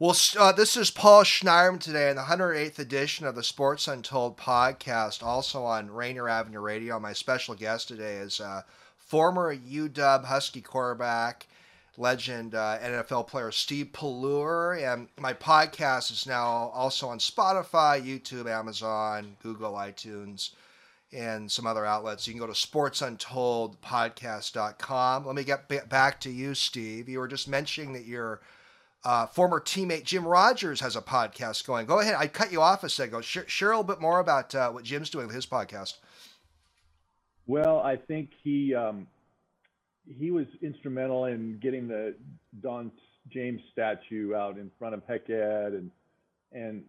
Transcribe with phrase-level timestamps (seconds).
[0.00, 4.36] Well, uh, this is Paul Schneiderman today in the 108th edition of the Sports Untold
[4.36, 6.98] podcast, also on Rainier Avenue Radio.
[6.98, 8.62] My special guest today is uh,
[8.98, 11.46] former UW Husky quarterback,
[11.96, 14.74] legend uh, NFL player Steve Pelluer.
[14.74, 20.50] And my podcast is now also on Spotify, YouTube, Amazon, Google, iTunes,
[21.12, 22.26] and some other outlets.
[22.26, 25.24] You can go to sportsuntoldpodcast.com.
[25.24, 27.08] Let me get back to you, Steve.
[27.08, 28.40] You were just mentioning that you're–
[29.04, 31.86] uh, former teammate Jim Rogers has a podcast going.
[31.86, 32.14] Go ahead.
[32.16, 33.12] I cut you off a second.
[33.12, 35.98] Go share, a little bit more about uh, what Jim's doing with his podcast.
[37.46, 39.06] Well, I think he um,
[40.18, 42.14] he was instrumental in getting the
[42.62, 42.90] Don
[43.30, 45.90] James statue out in front of Hec Ed and
[46.52, 46.84] and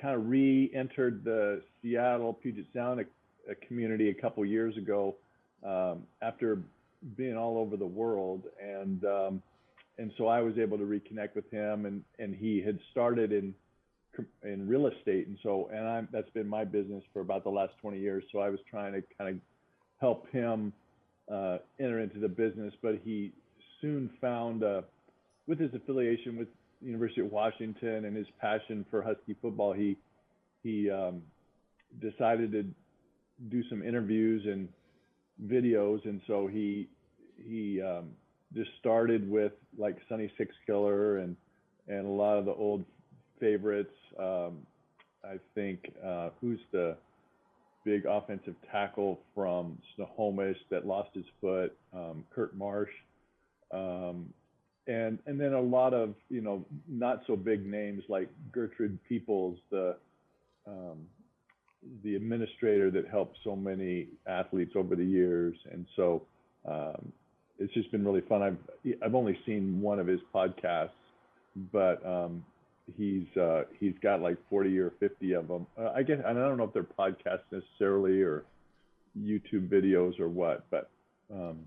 [0.00, 5.16] kind of re-entered the Seattle Puget Sound a, a community a couple years ago
[5.64, 6.60] um, after
[7.16, 9.42] being all over the world and um,
[9.98, 13.54] and so I was able to reconnect with him, and and he had started in
[14.44, 17.72] in real estate, and so and I'm that's been my business for about the last
[17.80, 18.24] 20 years.
[18.32, 19.40] So I was trying to kind of
[20.00, 20.72] help him
[21.32, 23.32] uh, enter into the business, but he
[23.80, 24.82] soon found uh,
[25.46, 26.48] with his affiliation with
[26.82, 29.96] University of Washington and his passion for Husky football, he
[30.62, 31.22] he um,
[32.00, 32.64] decided to
[33.48, 34.68] do some interviews and
[35.46, 36.88] videos, and so he
[37.36, 38.10] he um,
[38.54, 41.36] just started with like Sunny Six Killer and
[41.88, 42.84] and a lot of the old
[43.40, 43.94] favorites.
[44.18, 44.58] Um,
[45.24, 46.96] I think uh, who's the
[47.84, 52.90] big offensive tackle from Snohomish that lost his foot, um, Curt Marsh,
[53.72, 54.32] um,
[54.86, 59.58] and and then a lot of you know not so big names like Gertrude Peoples,
[59.70, 59.96] the
[60.66, 61.06] um,
[62.02, 66.22] the administrator that helped so many athletes over the years, and so
[66.68, 67.12] um,
[67.58, 68.42] it's just been really fun.
[68.42, 68.58] I've
[69.02, 70.90] I've only seen one of his podcasts,
[71.72, 72.44] but um,
[72.96, 75.66] he's uh, he's got like 40 or 50 of them.
[75.78, 78.44] Uh, I guess I don't know if they're podcasts necessarily or
[79.18, 80.90] YouTube videos or what, but
[81.32, 81.66] um,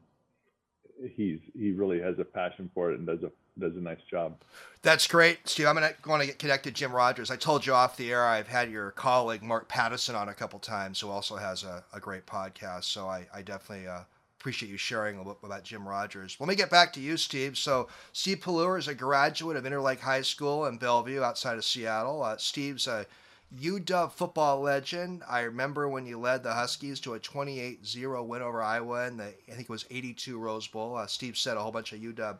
[1.15, 4.37] he's he really has a passion for it and does a does a nice job.
[4.81, 5.67] That's great, Steve.
[5.67, 7.29] I'm gonna going to get connected Jim Rogers.
[7.29, 10.59] I told you off the air I've had your colleague Mark Pattison on a couple
[10.59, 12.85] times, who also has a, a great podcast.
[12.85, 14.01] So I, I definitely uh,
[14.39, 16.37] appreciate you sharing a little bit about Jim Rogers.
[16.39, 17.57] Let me get back to you, Steve.
[17.57, 22.23] So, Steve Pelluer is a graduate of Interlake High School in Bellevue outside of Seattle.
[22.23, 23.05] Uh, Steve's a
[23.57, 25.23] UW football legend.
[25.27, 29.17] I remember when you led the Huskies to a 28 0 win over Iowa in
[29.17, 30.95] the, I think it was 82 Rose Bowl.
[30.95, 32.37] Uh, Steve set a whole bunch of UW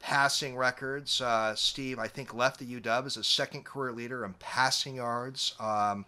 [0.00, 1.20] passing records.
[1.20, 5.54] Uh, Steve, I think, left the UW as a second career leader in passing yards.
[5.60, 6.06] Um,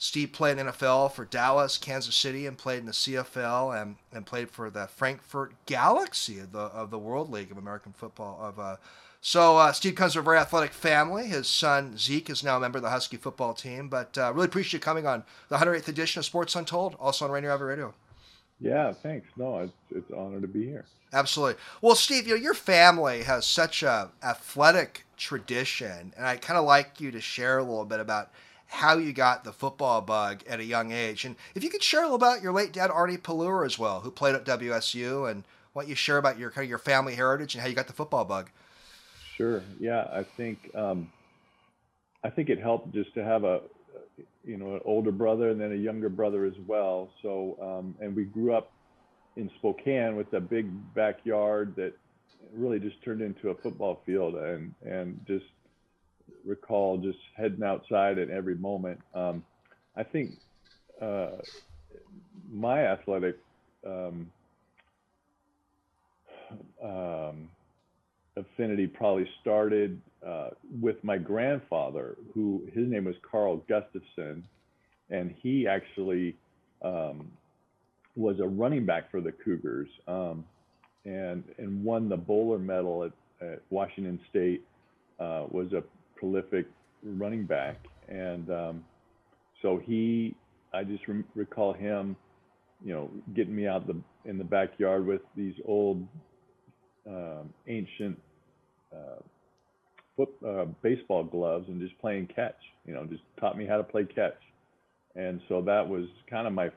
[0.00, 4.24] Steve played in NFL for Dallas, Kansas City, and played in the CFL and, and
[4.24, 8.38] played for the Frankfurt Galaxy of the of the World League of American Football.
[8.40, 8.76] Of uh,
[9.20, 11.26] so uh, Steve comes from a very athletic family.
[11.26, 13.88] His son Zeke is now a member of the Husky football team.
[13.88, 17.32] But uh, really appreciate you coming on the 108th edition of Sports Untold, also on
[17.32, 17.94] Rainier Avenue Radio.
[18.60, 19.28] Yeah, thanks.
[19.36, 20.84] No, it's it's an honor to be here.
[21.12, 21.60] Absolutely.
[21.82, 26.64] Well, Steve, you know, your family has such a athletic tradition, and I kind of
[26.64, 28.30] like you to share a little bit about
[28.68, 31.24] how you got the football bug at a young age.
[31.24, 34.00] And if you could share a little about your late dad, Arnie Pelluer, as well,
[34.00, 37.54] who played at WSU, and what you share about your kind of your family heritage
[37.54, 38.50] and how you got the football bug.
[39.36, 39.62] Sure.
[39.80, 41.10] Yeah, I think um,
[42.24, 43.60] I think it helped just to have a
[44.44, 47.10] you know an older brother and then a younger brother as well.
[47.22, 48.72] So um, and we grew up
[49.36, 51.92] in Spokane with a big backyard that
[52.52, 55.46] really just turned into a football field and and just
[56.48, 58.98] recall just heading outside at every moment.
[59.14, 59.44] Um,
[59.96, 60.32] I think
[61.00, 61.30] uh,
[62.50, 63.36] my athletic
[63.86, 64.30] um,
[66.82, 67.48] um,
[68.36, 70.48] affinity probably started uh,
[70.80, 74.44] with my grandfather, who his name was Carl Gustafson,
[75.10, 76.36] and he actually
[76.82, 77.30] um,
[78.16, 80.44] was a running back for the Cougars um,
[81.04, 84.64] and and won the Bowler Medal at, at Washington State.
[85.20, 85.82] Uh, was a
[86.18, 86.66] prolific
[87.02, 87.76] running back,
[88.08, 88.84] and um,
[89.62, 90.34] so he,
[90.72, 92.16] I just re- recall him,
[92.84, 96.06] you know, getting me out the in the backyard with these old,
[97.08, 98.18] um, ancient
[98.92, 99.20] uh,
[100.16, 102.56] foot, uh, baseball gloves and just playing catch.
[102.86, 104.38] You know, just taught me how to play catch,
[105.14, 106.70] and so that was kind of my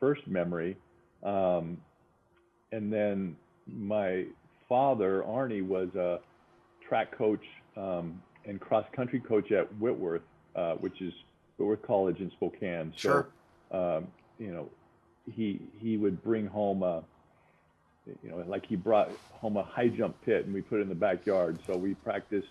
[0.00, 0.76] first memory.
[1.22, 1.78] Um,
[2.72, 4.24] and then my
[4.68, 6.18] father, Arnie, was a
[6.88, 7.42] track coach
[7.76, 10.22] um, and cross country coach at Whitworth,
[10.54, 11.12] uh, which is
[11.56, 12.92] Whitworth College in Spokane.
[13.02, 13.28] So, sure.
[13.70, 14.08] um,
[14.38, 14.68] you know,
[15.24, 17.02] he he would bring home a,
[18.22, 20.88] you know, like he brought home a high jump pit and we put it in
[20.88, 21.58] the backyard.
[21.66, 22.48] So we practiced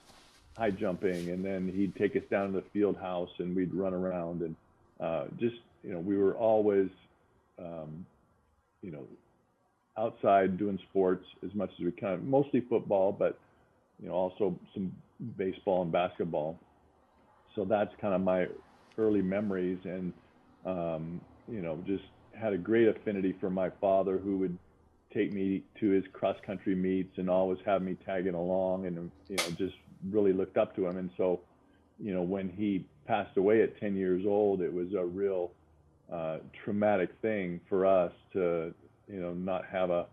[0.57, 3.93] high jumping, and then he'd take us down to the field house and we'd run
[3.93, 4.55] around and
[4.99, 6.89] uh, just you know we were always
[7.59, 8.05] um,
[8.81, 9.05] you know
[9.97, 13.39] outside doing sports as much as we can, mostly football, but
[14.01, 14.91] you know also some
[15.37, 16.59] baseball and basketball.
[17.55, 18.47] So that's kind of my
[18.97, 20.13] early memories, and
[20.65, 22.03] um, you know just
[22.33, 24.57] had a great affinity for my father, who would
[25.13, 29.39] take me to his cross country meets and always have me tagging along, and you
[29.39, 29.75] know just
[30.09, 30.97] really looked up to him.
[30.97, 31.41] And so,
[31.97, 35.53] you know, when he passed away at 10 years old, it was a real
[36.11, 38.73] uh, traumatic thing for us to,
[39.07, 40.07] you know, not have a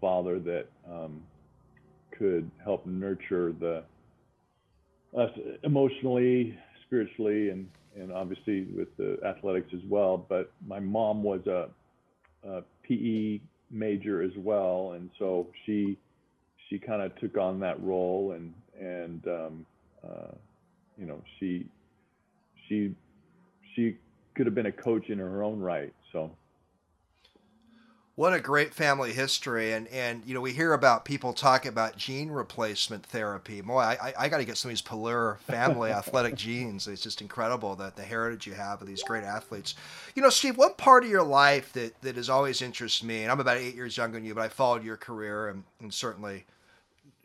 [0.00, 1.22] father that um,
[2.16, 3.84] could help nurture the
[5.64, 10.24] emotionally, spiritually, and and obviously with the athletics as well.
[10.28, 11.68] But my mom was a,
[12.48, 15.98] a PE major as well, and so she
[16.68, 19.66] she kind of took on that role and and um,
[20.04, 20.34] uh,
[20.96, 21.66] you know she
[22.68, 22.94] she
[23.74, 23.96] she
[24.34, 25.92] could have been a coach in her own right.
[26.12, 26.30] So
[28.18, 31.96] what a great family history and and you know we hear about people talking about
[31.96, 36.34] gene replacement therapy boy i i, got to get some of these Pelluer family athletic
[36.34, 39.76] genes it's just incredible that the heritage you have of these great athletes
[40.16, 43.30] you know steve what part of your life that that has always interested me and
[43.30, 46.44] i'm about eight years younger than you but i followed your career and, and certainly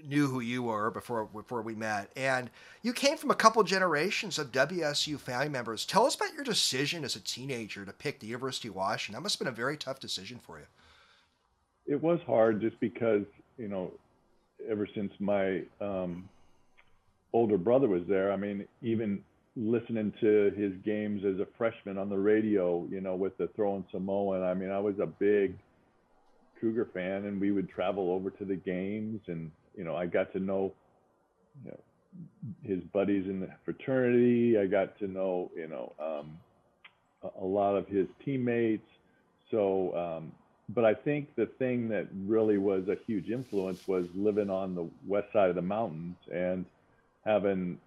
[0.06, 2.50] knew who you were before before we met, and
[2.82, 5.86] you came from a couple generations of WSU family members.
[5.86, 9.14] Tell us about your decision as a teenager to pick the University of Washington.
[9.14, 10.66] That must have been a very tough decision for you.
[11.86, 13.24] It was hard just because
[13.58, 13.92] you know,
[14.70, 16.28] ever since my um,
[17.34, 19.24] older brother was there, I mean, even
[19.56, 23.86] listening to his games as a freshman on the radio, you know, with the throwing
[23.92, 24.42] Samoan.
[24.42, 25.56] I mean, I was a big
[26.60, 30.32] Cougar fan, and we would travel over to the games and you know, I got
[30.34, 30.74] to know,
[31.66, 31.80] you know,
[32.64, 34.58] his buddies in the fraternity.
[34.58, 36.38] I got to know, you know, um,
[37.42, 38.88] a, lot of his teammates.
[39.50, 40.32] So, um,
[40.70, 44.88] but I think the thing that really was a huge influence was living on the
[45.06, 46.66] west side of the mountains and
[47.26, 47.78] having,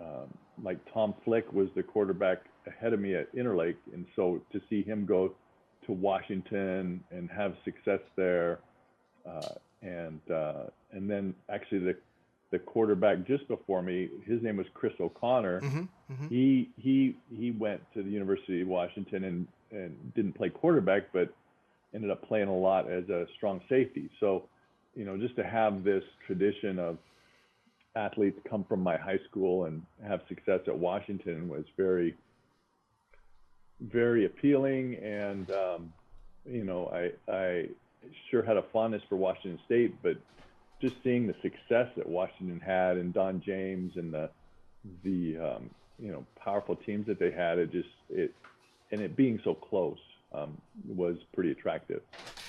[0.00, 0.32] um,
[0.62, 4.82] like Tom Flick was the quarterback ahead of me at Interlake, and so to see
[4.82, 5.34] him go
[5.86, 8.58] to Washington and have success there,
[9.28, 11.96] uh, and uh, and then actually the
[12.50, 15.60] the quarterback just before me, his name was Chris O'Connor.
[15.60, 16.28] Mm-hmm, mm-hmm.
[16.28, 21.34] He he he went to the University of Washington and and didn't play quarterback, but
[21.94, 24.10] ended up playing a lot as a strong safety.
[24.20, 24.44] So,
[24.94, 26.98] you know, just to have this tradition of
[27.96, 32.16] athletes come from my high school and have success at Washington was very
[33.80, 35.92] very appealing and um,
[36.44, 37.68] you know I I
[38.30, 40.16] sure had a fondness for Washington State, but
[40.80, 44.30] just seeing the success that Washington had and Don James and the
[45.02, 48.34] the um, you know powerful teams that they had, it just it
[48.92, 49.98] and it being so close
[50.34, 50.56] um,
[50.88, 52.02] was pretty attractive.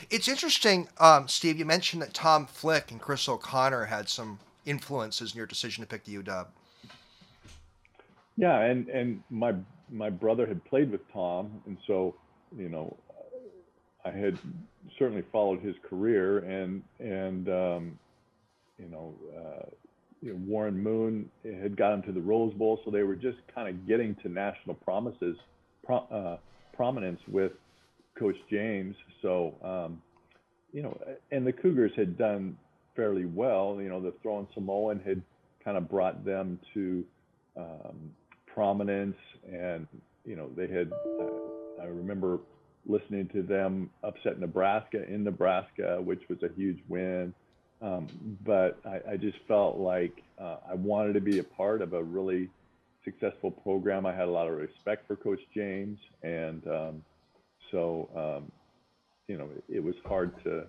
[0.09, 1.57] It's interesting, um, Steve.
[1.57, 5.87] You mentioned that Tom Flick and Chris O'Connor had some influences in your decision to
[5.87, 6.47] pick the UW.
[8.37, 9.53] Yeah, and and my
[9.91, 12.15] my brother had played with Tom, and so
[12.57, 12.97] you know
[14.03, 14.37] I had
[14.99, 17.99] certainly followed his career, and and um,
[18.77, 19.65] you know, uh,
[20.21, 23.37] you know, Warren Moon had got him to the Rose Bowl, so they were just
[23.53, 25.37] kind of getting to national promises,
[25.85, 26.37] pro, uh,
[26.75, 27.54] prominence with
[28.18, 28.95] Coach James.
[29.22, 30.02] So, um,
[30.72, 30.98] you know,
[31.31, 32.57] and the Cougars had done
[32.95, 33.78] fairly well.
[33.81, 35.22] You know, the throwing Samoan had
[35.64, 37.04] kind of brought them to
[37.57, 38.12] um,
[38.54, 39.18] prominence,
[39.52, 39.88] and
[40.26, 40.92] you know, they had.
[40.92, 42.40] Uh, I remember
[42.88, 47.34] listening to them upset Nebraska in Nebraska, which was a huge win.
[47.81, 48.07] Um,
[48.45, 52.02] but I, I, just felt like uh, I wanted to be a part of a
[52.02, 52.50] really
[53.04, 54.06] successful program.
[54.06, 57.04] I had a lot of respect for Coach James, and um,
[57.75, 58.51] so um,
[59.27, 60.63] you know it, it, was hard to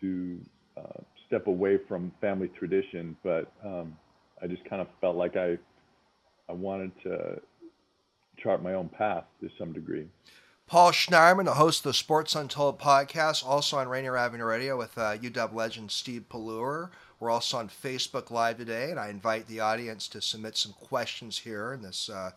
[0.00, 0.40] to
[0.76, 3.16] uh, step away from family tradition.
[3.24, 3.96] But um,
[4.40, 5.58] I just kind of felt like I
[6.48, 7.40] I wanted to
[8.38, 10.06] chart my own path to some degree.
[10.66, 14.96] Paul Schneiderman, the host of the Sports Untold podcast, also on Rainier Avenue Radio with
[14.96, 16.90] uh, UW legend Steve Pelluer.
[17.18, 21.38] We're also on Facebook Live today, and I invite the audience to submit some questions
[21.38, 22.30] here in this uh,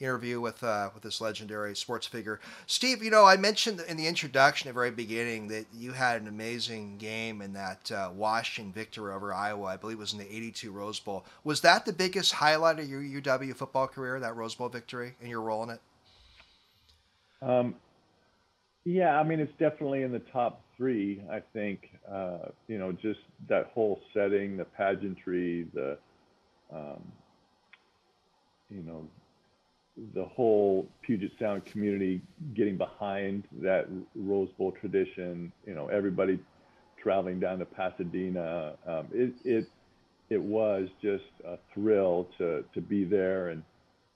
[0.00, 2.40] interview with uh, with this legendary sports figure.
[2.66, 6.20] Steve, you know, I mentioned in the introduction at the very beginning that you had
[6.20, 9.66] an amazing game in that uh, Washington victory over Iowa.
[9.66, 11.24] I believe it was in the 82 Rose Bowl.
[11.44, 15.30] Was that the biggest highlight of your UW football career, that Rose Bowl victory, and
[15.30, 15.80] your role in it?
[17.42, 17.74] Um,
[18.84, 21.22] yeah, I mean, it's definitely in the top three.
[21.30, 25.98] I think, uh, you know, just that whole setting, the pageantry, the
[26.72, 27.02] um,
[28.70, 29.06] you know,
[30.14, 32.20] the whole Puget Sound community
[32.54, 35.52] getting behind that Rose Bowl tradition.
[35.66, 36.38] You know, everybody
[37.02, 38.74] traveling down to Pasadena.
[38.86, 39.66] Um, it it
[40.28, 43.62] it was just a thrill to to be there and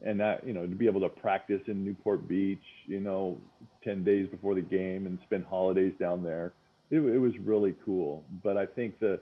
[0.02, 2.64] and that you know to be able to practice in Newport Beach.
[2.86, 3.38] You know,
[3.82, 6.52] ten days before the game and spend holidays down there.
[6.90, 8.24] It, it was really cool.
[8.42, 9.20] But I think the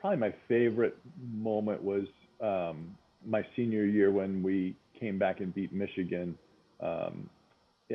[0.00, 0.96] probably my favorite
[1.32, 2.04] moment was
[2.40, 6.38] um, my senior year when we came back and beat Michigan
[6.80, 7.28] um,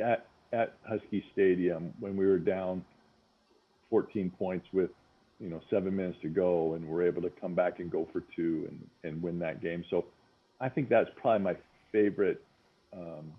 [0.00, 2.84] at at Husky Stadium when we were down
[3.90, 4.90] 14 points with
[5.40, 8.22] you know seven minutes to go and we're able to come back and go for
[8.36, 9.84] two and and win that game.
[9.88, 10.04] So
[10.60, 11.56] I think that's probably my
[11.92, 12.42] favorite
[12.92, 13.32] um,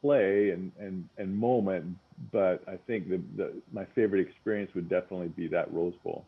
[0.00, 1.96] play and, and and moment.
[2.32, 6.24] But I think the, the my favorite experience would definitely be that Rose Bowl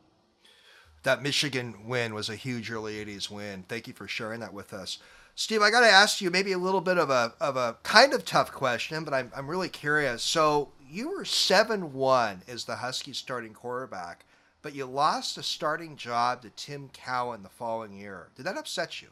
[1.06, 3.64] that Michigan win was a huge early 80s win.
[3.68, 4.98] Thank you for sharing that with us.
[5.36, 8.12] Steve, I got to ask you maybe a little bit of a, of a kind
[8.12, 10.25] of tough question, but I'm, I'm really curious.
[10.25, 14.25] So you were 7 1 as the Huskies starting quarterback,
[14.62, 18.30] but you lost a starting job to Tim Cowan the following year.
[18.34, 19.08] Did that upset you?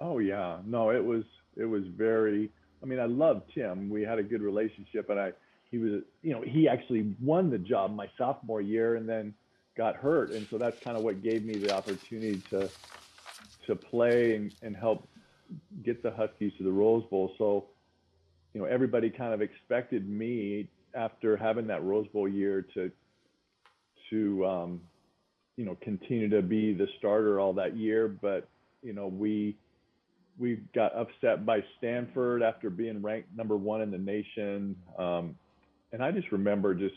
[0.00, 0.58] Oh, yeah.
[0.64, 1.24] No, it was,
[1.56, 2.48] it was very,
[2.80, 3.90] I mean, I loved Tim.
[3.90, 5.32] We had a good relationship, and I,
[5.68, 9.34] he was, you know, he actually won the job my sophomore year, and then
[9.78, 12.68] got hurt, and so that's kind of what gave me the opportunity to
[13.66, 15.08] to play and, and help
[15.84, 17.32] get the Huskies to the Rose Bowl.
[17.38, 17.66] So,
[18.52, 22.90] you know, everybody kind of expected me after having that Rose Bowl year to
[24.10, 24.80] to um,
[25.56, 28.48] you know continue to be the starter all that year, but
[28.82, 29.56] you know we
[30.38, 35.36] we got upset by Stanford after being ranked number one in the nation, um,
[35.92, 36.94] and I just remember just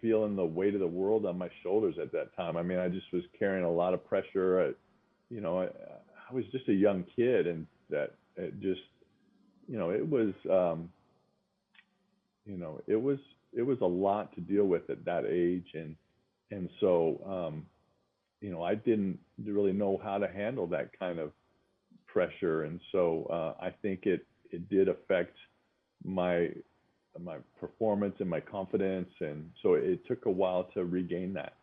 [0.00, 2.56] feeling the weight of the world on my shoulders at that time.
[2.56, 4.60] I mean, I just was carrying a lot of pressure.
[4.60, 8.80] I, you know, I, I was just a young kid, and that it just,
[9.68, 10.90] you know, it was, um,
[12.46, 13.18] you know, it was
[13.52, 15.96] it was a lot to deal with at that age, and
[16.50, 17.66] and so, um,
[18.40, 21.32] you know, I didn't really know how to handle that kind of
[22.06, 25.36] pressure, and so uh, I think it it did affect
[26.04, 26.50] my
[27.24, 29.10] my performance and my confidence.
[29.20, 31.54] And so it took a while to regain that.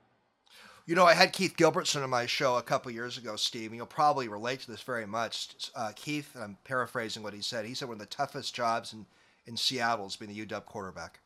[0.86, 3.76] You know, I had Keith Gilbertson on my show a couple years ago, Steve, and
[3.76, 5.50] you'll probably relate to this very much.
[5.76, 7.66] Uh, Keith, I'm paraphrasing what he said.
[7.66, 9.06] He said one of the toughest jobs in,
[9.46, 11.20] in Seattle is being the UW quarterback.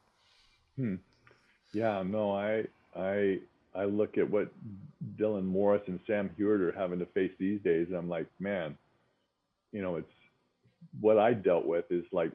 [0.78, 0.96] Hmm.
[1.74, 3.40] Yeah, no, I, I,
[3.76, 4.52] I look at what
[5.16, 8.76] Dylan Morris and Sam Huard are having to face these days, and I'm like, man,
[9.72, 10.12] you know, it's
[11.00, 12.32] what I dealt with is like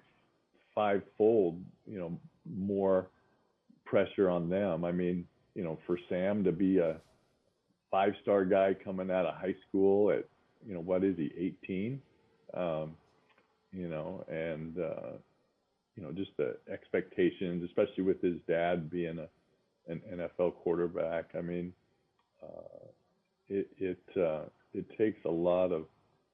[0.76, 2.16] fivefold, you know,
[2.48, 3.10] more
[3.84, 4.84] pressure on them.
[4.84, 6.98] I mean, you know, for Sam to be a
[7.90, 10.28] five-star guy coming out of high school at,
[10.64, 11.32] you know, what is he,
[11.64, 12.00] 18?
[12.54, 12.92] Um,
[13.72, 15.16] you know, and uh,
[15.96, 19.28] you know, just the expectations, especially with his dad being a
[19.88, 21.30] an NFL quarterback.
[21.36, 21.72] I mean,
[22.42, 22.86] uh,
[23.48, 25.84] it it uh, it takes a lot of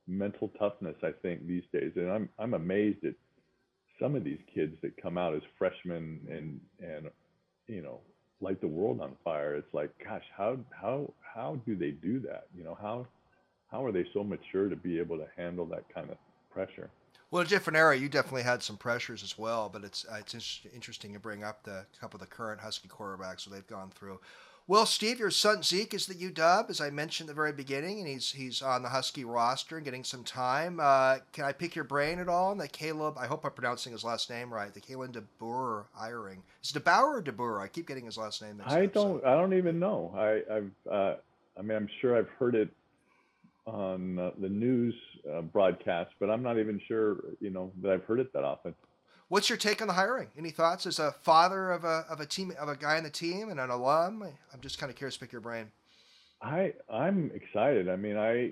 [0.06, 3.14] mental toughness, I think, these days, and I'm I'm amazed at
[4.00, 7.10] some of these kids that come out as freshmen and and
[7.66, 8.00] you know
[8.40, 9.54] light the world on fire.
[9.54, 12.46] It's like, gosh, how how how do they do that?
[12.56, 13.06] You know, how
[13.70, 16.16] how are they so mature to be able to handle that kind of
[16.50, 16.90] pressure?
[17.30, 21.18] Well, different era, you definitely had some pressures as well, but it's it's interesting to
[21.18, 24.20] bring up the couple of the current Husky quarterbacks that they've gone through.
[24.72, 27.98] Well, Steve, your son Zeke is the UW, as I mentioned at the very beginning,
[27.98, 30.80] and he's he's on the Husky roster and getting some time.
[30.80, 33.18] Uh, can I pick your brain at all on the Caleb?
[33.18, 34.72] I hope I'm pronouncing his last name right.
[34.72, 36.42] The Caleb DeBoer hiring.
[36.64, 37.60] Is it DeBauer or DeBoer?
[37.60, 39.20] I keep getting his last name mixed I up, don't.
[39.20, 39.28] So.
[39.28, 40.10] I don't even know.
[40.16, 40.70] I, I've.
[40.90, 41.16] Uh,
[41.58, 42.70] I mean, I'm sure I've heard it
[43.66, 44.94] on uh, the news
[45.30, 47.16] uh, broadcast, but I'm not even sure.
[47.40, 48.74] You know that I've heard it that often.
[49.32, 50.28] What's your take on the hiring?
[50.36, 53.08] Any thoughts as a father of a of a team of a guy in the
[53.08, 54.22] team and an alum?
[54.52, 55.68] I'm just kind of curious to pick your brain.
[56.42, 57.88] I I'm excited.
[57.88, 58.50] I mean, I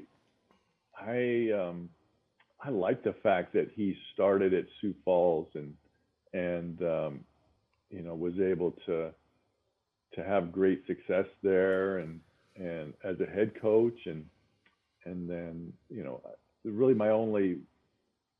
[0.99, 1.91] I um
[2.65, 5.75] I like the fact that he started at Sioux Falls and
[6.33, 7.21] and um,
[7.91, 9.11] you know was able to
[10.15, 12.21] to have great success there and
[12.57, 14.25] and as a head coach and
[15.05, 16.23] and then you know
[16.65, 17.59] really my only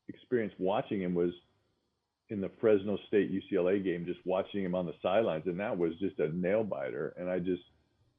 [0.07, 1.33] experience watching him was
[2.31, 5.91] in the Fresno State UCLA game, just watching him on the sidelines, and that was
[5.99, 7.13] just a nail biter.
[7.17, 7.61] And I just,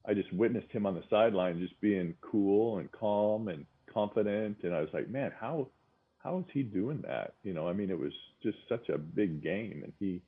[0.07, 4.59] I just witnessed him on the sideline, just being cool and calm and confident.
[4.65, 5.69] And I was like, man, how,
[6.23, 7.33] how is he doing that?
[7.43, 10.21] You know, I mean, it was just such a big game, and he,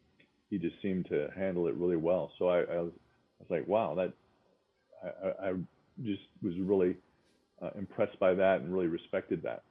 [0.49, 2.33] he just seemed to handle it really well.
[2.39, 2.93] So I, I was,
[3.39, 4.13] I was like, wow, that,
[5.23, 5.53] I, I,
[6.03, 6.97] just was really
[7.63, 9.63] uh, impressed by that and really respected that.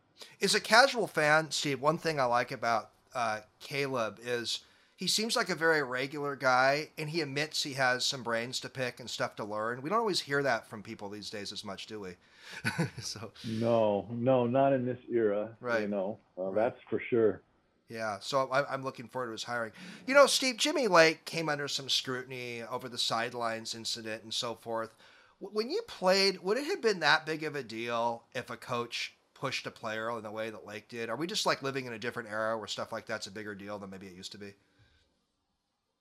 [0.41, 4.61] As a casual fan, Steve, one thing I like about uh, Caleb is
[4.95, 8.69] he seems like a very regular guy, and he admits he has some brains to
[8.69, 9.81] pick and stuff to learn.
[9.81, 12.15] We don't always hear that from people these days as much, do we?
[13.01, 15.49] so no, no, not in this era.
[15.59, 15.81] Right.
[15.81, 16.55] You know, uh, right.
[16.55, 17.41] that's for sure.
[17.89, 19.71] Yeah, so I, am looking forward to his hiring.
[20.07, 24.55] You know, Steve, Jimmy Lake came under some scrutiny over the sidelines incident and so
[24.55, 24.95] forth.
[25.39, 29.15] When you played, would it have been that big of a deal if a coach
[29.33, 31.09] pushed a player in the way that Lake did?
[31.09, 33.55] Are we just like living in a different era where stuff like that's a bigger
[33.55, 34.53] deal than maybe it used to be?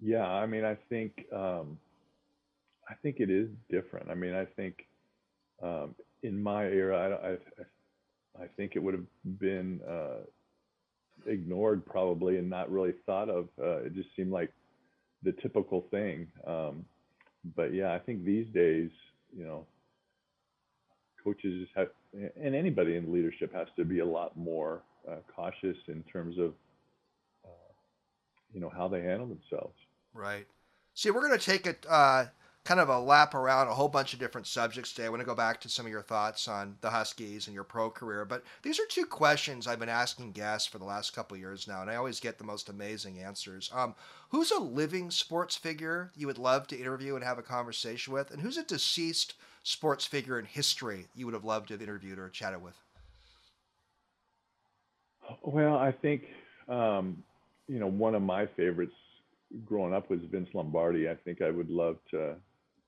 [0.01, 1.79] Yeah, I mean, I think um,
[2.89, 4.11] I think it is different.
[4.11, 4.87] I mean, I think
[5.63, 7.31] um, in my era, I,
[8.41, 10.25] I, I think it would have been uh,
[11.27, 13.49] ignored probably and not really thought of.
[13.61, 14.53] Uh, it just seemed like
[15.23, 16.27] the typical thing.
[16.47, 16.85] Um,
[17.57, 18.91] but yeah, I think these days,
[19.37, 19.67] you know,
[21.23, 26.03] coaches have, and anybody in leadership has to be a lot more uh, cautious in
[26.13, 26.53] terms of,
[27.45, 27.73] uh,
[28.53, 29.75] you know, how they handle themselves.
[30.15, 30.47] Right.
[30.95, 32.27] See, we're going to take it uh,
[32.65, 35.07] kind of a lap around a whole bunch of different subjects today.
[35.07, 37.65] I want to go back to some of your thoughts on the Huskies and your
[37.65, 38.25] pro career.
[38.25, 41.83] But these are two questions I've been asking guests for the last couple years now,
[41.83, 43.71] and I always get the most amazing answers.
[43.75, 43.95] Um,
[44.29, 48.31] who's a living sports figure you would love to interview and have a conversation with?
[48.31, 52.19] And who's a deceased sports figure in history you would have loved to have interviewed
[52.19, 52.75] or chatted with?
[55.43, 56.25] Well, I think,
[56.69, 57.23] um,
[57.69, 58.95] you know, one of my favorites
[59.65, 61.09] growing up was Vince Lombardi.
[61.09, 62.35] I think I would love to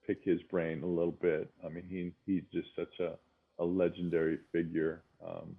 [0.07, 1.51] pick his brain a little bit.
[1.65, 3.13] I mean, he he's just such a,
[3.63, 5.03] a legendary figure.
[5.27, 5.57] Um,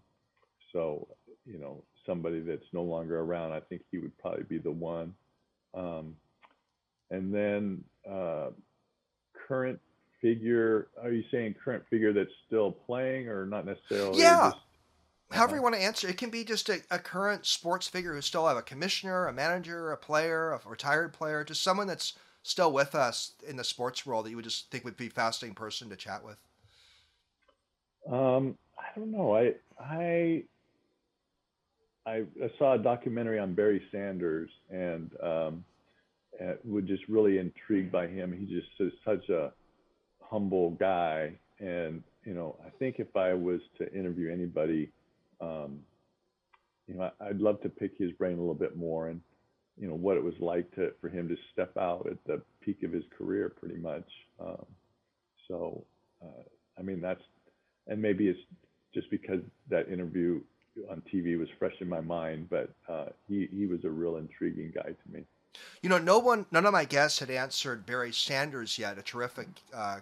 [0.74, 1.08] so,
[1.46, 5.14] you know, somebody that's no longer around, I think he would probably be the one.
[5.74, 6.16] Um,
[7.10, 8.50] and then uh,
[9.48, 9.80] current
[10.26, 14.20] figure, are you saying current figure that's still playing or not necessarily?
[14.20, 14.52] Yeah.
[14.52, 14.58] Just,
[15.32, 15.56] However uh-huh.
[15.56, 18.48] you want to answer, it can be just a, a current sports figure who still
[18.48, 22.96] have a commissioner, a manager, a player, a retired player, just someone that's still with
[22.96, 25.96] us in the sports world that you would just think would be fascinating person to
[25.96, 26.38] chat with?
[28.12, 29.36] Um, I don't know.
[29.36, 30.44] I I
[32.06, 32.24] I,
[32.60, 35.66] saw a documentary on Barry Sanders and um,
[36.64, 38.32] was just really intrigued by him.
[38.32, 39.52] He's just is such a
[40.30, 44.90] humble guy, and you know, I think if I was to interview anybody,
[45.42, 45.80] um,
[46.88, 49.22] you know, I'd love to pick his brain a little bit more and
[49.78, 52.84] you know what it was like to for him to step out at the peak
[52.84, 54.08] of his career, pretty much.
[54.40, 54.66] Um,
[55.48, 55.84] so,
[56.22, 56.44] uh,
[56.80, 57.22] I mean, that's
[57.88, 58.40] and maybe it's
[58.94, 60.42] just because that interview
[60.90, 64.72] on TV was fresh in my mind, but uh, he he was a real intriguing
[64.74, 65.24] guy to me.
[65.82, 68.98] You know, no one, none of my guests had answered Barry Sanders yet.
[68.98, 70.00] A terrific uh,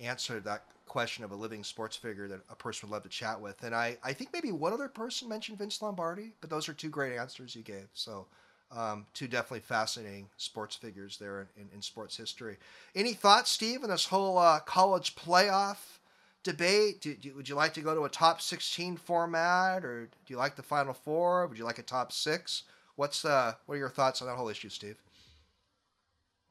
[0.00, 3.40] answer that question of a living sports figure that a person would love to chat
[3.40, 3.62] with.
[3.62, 6.88] And I, I think maybe one other person mentioned Vince Lombardi, but those are two
[6.88, 7.88] great answers you gave.
[7.94, 8.26] So
[8.70, 12.56] um, two definitely fascinating sports figures there in, in, sports history.
[12.94, 15.98] Any thoughts, Steve, on this whole uh, college playoff
[16.42, 17.00] debate?
[17.00, 20.36] Do, do, would you like to go to a top 16 format, or do you
[20.36, 21.46] like the Final Four?
[21.46, 22.64] Would you like a top six?
[22.96, 24.96] What's uh, what are your thoughts on that whole issue, Steve?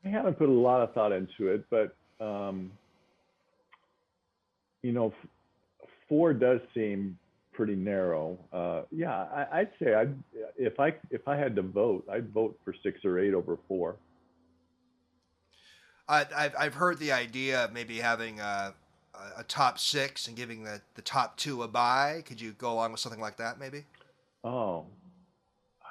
[0.06, 2.72] I haven't put a lot of thought into it, but um,
[4.86, 5.12] you know,
[6.08, 7.18] four does seem
[7.54, 8.38] pretty narrow.
[8.54, 10.16] Uh, yeah, I, would say I'd,
[10.58, 13.96] if I if I had to vote, I'd vote for six or eight over four.
[16.08, 18.76] I, I've I've heard the idea of maybe having a,
[19.36, 22.22] a top six and giving the, the top two a bye.
[22.24, 23.86] Could you go along with something like that, maybe?
[24.44, 24.86] Oh,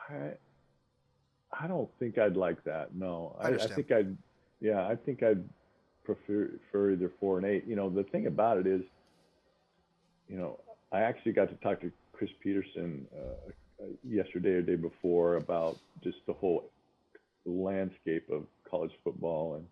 [0.08, 0.34] I
[1.60, 2.94] I don't think I'd like that.
[2.94, 4.16] No, I, I, I think I'd
[4.60, 5.42] yeah, I think I'd
[6.04, 7.64] prefer, prefer either four and eight.
[7.66, 8.82] You know, the thing about it is,
[10.28, 10.58] you know,
[10.92, 16.18] I actually got to talk to Chris Petersen uh, yesterday or day before about just
[16.26, 16.70] the whole
[17.44, 19.66] landscape of college football, and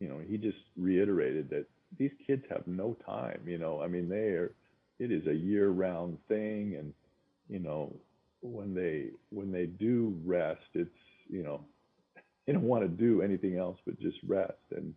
[0.00, 1.66] you know, he just reiterated that
[1.98, 3.40] these kids have no time.
[3.46, 4.52] You know, I mean, they are.
[5.00, 6.92] It is a year-round thing, and
[7.48, 7.94] you know,
[8.42, 10.90] when they when they do rest, it's
[11.28, 11.64] you know,
[12.46, 14.94] they don't want to do anything else but just rest, and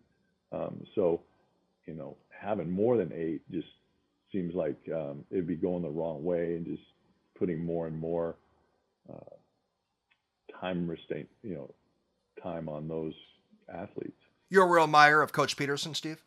[0.51, 1.21] um, so
[1.87, 3.67] you know, having more than eight just
[4.31, 6.83] seems like um, it'd be going the wrong way and just
[7.39, 8.35] putting more and more
[9.11, 11.73] uh, time restraint, you know,
[12.43, 13.13] time on those
[13.73, 14.19] athletes.
[14.49, 16.23] You're a real admirer of Coach Petersen, Steve.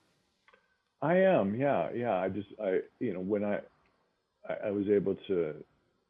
[1.03, 2.17] I am, yeah, yeah.
[2.17, 3.61] I just, I, you know, when I,
[4.49, 5.55] I, I was able to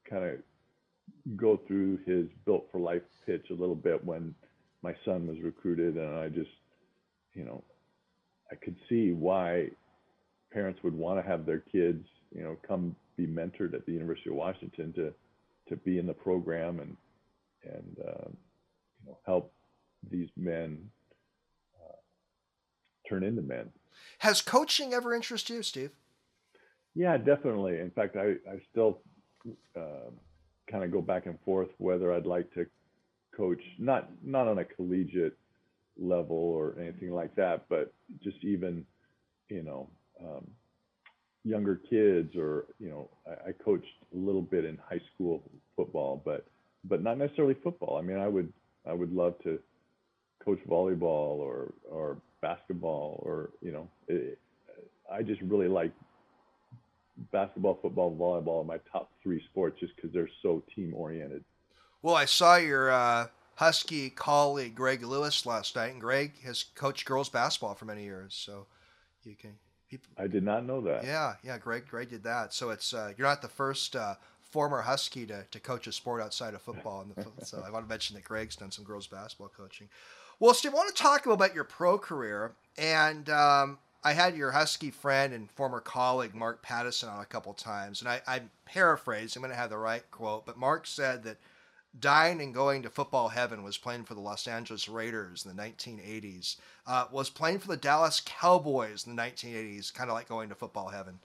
[0.08, 4.34] kind of go through his built for life pitch a little bit when
[4.82, 6.50] my son was recruited, and I just,
[7.34, 7.62] you know,
[8.50, 9.68] I could see why
[10.52, 14.30] parents would want to have their kids, you know, come be mentored at the University
[14.30, 15.12] of Washington to
[15.68, 16.96] to be in the program and
[17.64, 19.52] and uh, you know help
[20.10, 20.78] these men
[21.80, 21.96] uh,
[23.08, 23.70] turn into men.
[24.18, 25.90] Has coaching ever interested you, Steve?
[26.94, 27.78] Yeah, definitely.
[27.78, 29.00] In fact, I I still
[29.76, 30.10] uh,
[30.70, 32.66] kind of go back and forth whether I'd like to
[33.36, 35.36] coach not not on a collegiate
[36.00, 38.84] level or anything like that, but just even
[39.48, 39.88] you know
[40.20, 40.46] um,
[41.44, 45.42] younger kids or you know I, I coached a little bit in high school
[45.76, 46.46] football, but
[46.84, 47.98] but not necessarily football.
[47.98, 48.52] I mean, I would
[48.86, 49.58] I would love to
[50.44, 54.38] coach volleyball or or basketball or you know it,
[55.12, 55.92] I just really like
[57.32, 61.44] basketball, football, volleyball are my top three sports just because they're so team oriented.
[62.02, 63.26] Well, I saw your uh,
[63.60, 68.32] Husky colleague Greg Lewis last night, and Greg has coached girls basketball for many years,
[68.34, 68.64] so
[69.22, 69.52] you can.
[69.90, 71.04] People, I did not know that.
[71.04, 72.54] Yeah, yeah, Greg, Greg did that.
[72.54, 76.22] So it's uh, you're not the first uh, former Husky to, to coach a sport
[76.22, 77.04] outside of football.
[77.14, 79.90] The, so I want to mention that Greg's done some girls basketball coaching.
[80.38, 84.52] Well, Steve, I want to talk about your pro career, and um, I had your
[84.52, 89.36] Husky friend and former colleague Mark Pattison on a couple times, and I, I paraphrase.
[89.36, 91.36] I'm going to have the right quote, but Mark said that
[91.98, 95.62] dying and going to football heaven was playing for the Los Angeles Raiders in the
[95.62, 96.56] 1980s.
[96.86, 100.54] Uh, was playing for the Dallas Cowboys in the 1980s, kind of like going to
[100.54, 101.18] football heaven.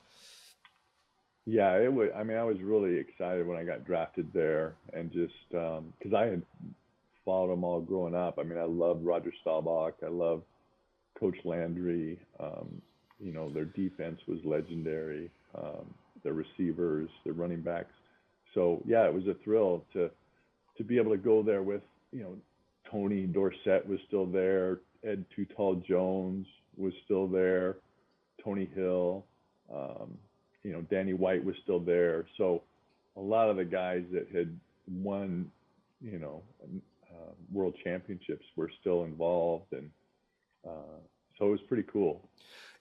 [1.45, 2.09] Yeah, it was.
[2.15, 5.77] I mean, I was really excited when I got drafted there, and just because
[6.13, 6.41] um, I had
[7.23, 8.39] followed them all growing up.
[8.39, 9.95] I mean, I loved Roger Staubach.
[10.03, 10.43] I loved
[11.19, 12.17] Coach Landry.
[12.39, 12.81] Um,
[13.19, 15.29] you know, their defense was legendary.
[15.55, 17.93] Um, their receivers, their running backs.
[18.55, 20.09] So yeah, it was a thrill to
[20.77, 22.35] to be able to go there with you know
[22.89, 26.45] Tony Dorsett was still there, Ed Too Tall Jones
[26.77, 27.77] was still there,
[28.43, 29.25] Tony Hill,
[29.73, 30.17] um,
[30.63, 32.25] you know Danny White was still there.
[32.37, 32.63] So
[33.17, 34.57] a lot of the guys that had
[34.87, 35.49] won,
[36.01, 39.89] you know, uh, world championships were still involved, and
[40.67, 40.99] uh,
[41.37, 42.21] so it was pretty cool.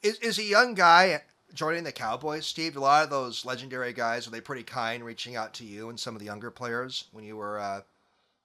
[0.02, 2.76] Is is a young guy joining the Cowboys, Steve?
[2.76, 5.98] A lot of those legendary guys were they pretty kind, reaching out to you and
[5.98, 7.80] some of the younger players when you were uh,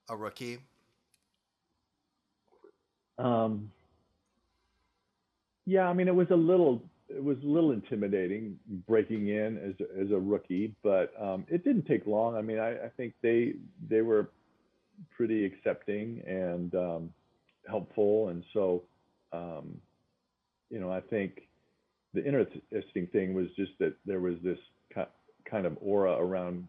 [0.09, 0.59] a rookie?
[3.17, 3.71] Um,
[5.65, 8.57] yeah, I mean, it was a little it was a little intimidating
[8.87, 12.35] breaking in as a, as a rookie, but um, it didn't take long.
[12.35, 13.55] I mean, I, I, think they
[13.89, 14.29] they were
[15.15, 17.09] pretty accepting and um,
[17.67, 18.83] helpful, and so
[19.33, 19.79] um,
[20.69, 21.48] you know, I think
[22.13, 24.57] the interesting thing was just that there was this
[25.49, 26.67] kind of aura around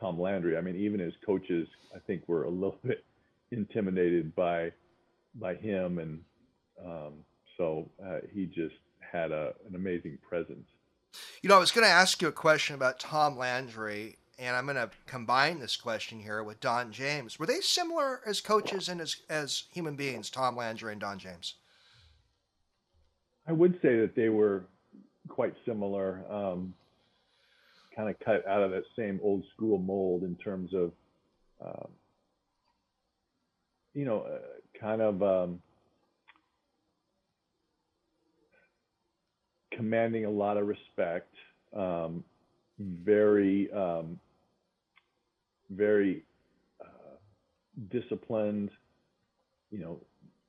[0.00, 0.56] Tom Landry.
[0.56, 3.04] I mean, even his coaches, I think, were a little bit
[3.50, 4.72] intimidated by
[5.36, 6.20] by him, and
[6.84, 7.12] um,
[7.56, 10.66] so uh, he just had a, an amazing presence.
[11.42, 14.64] You know, I was going to ask you a question about Tom Landry, and I'm
[14.64, 17.38] going to combine this question here with Don James.
[17.38, 21.54] Were they similar as coaches and as as human beings, Tom Landry and Don James?
[23.46, 24.64] I would say that they were
[25.28, 26.24] quite similar.
[26.30, 26.74] Um,
[27.94, 30.92] kind of cut out of that same old school mold in terms of,
[31.64, 31.88] um,
[33.94, 35.62] you know, uh, kind of um,
[39.72, 41.32] commanding a lot of respect,
[41.76, 42.24] um,
[42.78, 44.18] very, um,
[45.70, 46.24] very
[46.80, 47.16] uh,
[47.90, 48.70] disciplined.
[49.70, 50.00] You know,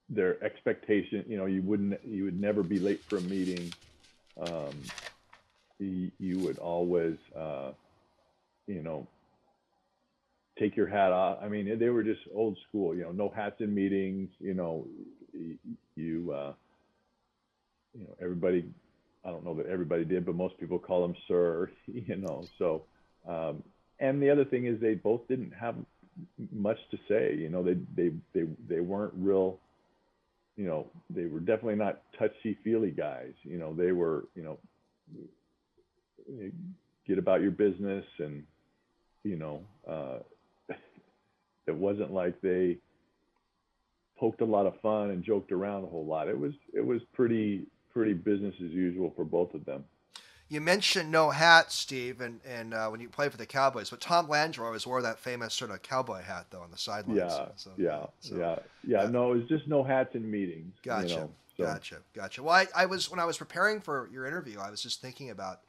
[0.09, 1.25] their expectation.
[1.27, 3.73] You know, you wouldn't, you would never be late for a meeting.
[4.39, 4.73] Um,
[5.79, 7.71] you, you would always, uh,
[8.67, 9.07] you know,
[10.57, 11.39] take your hat off.
[11.41, 14.87] I mean, they were just old school, you know, no hats in meetings, you know,
[15.95, 16.53] you, uh,
[17.93, 18.65] you know, everybody,
[19.25, 22.83] I don't know that everybody did, but most people call them sir, you know, so,
[23.27, 23.63] um,
[23.99, 25.75] and the other thing is they both didn't have
[26.53, 29.59] much to say, you know, they, they, they, they weren't real,
[30.57, 34.57] you know, they were definitely not touchy feely guys, you know, they were, you know,
[37.07, 38.43] get about your business and
[39.23, 40.19] you know uh,
[41.67, 42.77] it wasn't like they
[44.17, 46.27] poked a lot of fun and joked around a whole lot.
[46.27, 49.83] It was it was pretty pretty business as usual for both of them
[50.47, 53.99] you mentioned no hat, Steve, and, and uh, when you played for the Cowboys, but
[53.99, 57.17] Tom Landry always wore that famous sort of cowboy hat though on the sidelines.
[57.17, 59.09] Yeah, so, yeah, so, yeah, yeah, yeah.
[59.09, 60.75] No, it was just no hats in meetings.
[60.83, 61.63] Gotcha, you know, so.
[61.63, 62.43] gotcha, gotcha.
[62.43, 65.31] Well, I, I was when I was preparing for your interview, I was just thinking
[65.31, 65.61] about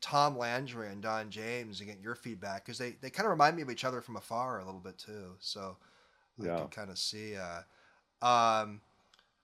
[0.00, 3.56] Tom Landry and Don James and get your feedback because they, they kind of remind
[3.56, 5.36] me of each other from afar a little bit too.
[5.40, 5.76] So
[6.38, 6.58] yeah.
[6.58, 7.34] Can kind of see.
[7.36, 7.62] Uh,
[8.24, 8.80] um,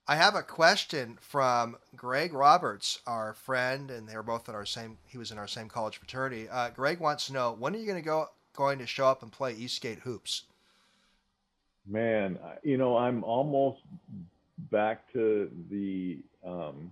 [0.07, 4.99] I have a question from Greg Roberts, our friend, and they're both in our same.
[5.07, 6.47] He was in our same college fraternity.
[6.47, 9.23] Uh, Greg wants to know when are you going to go going to show up
[9.23, 10.43] and play Eastgate hoops?
[11.87, 13.79] Man, you know, I'm almost
[14.71, 16.91] back to the um,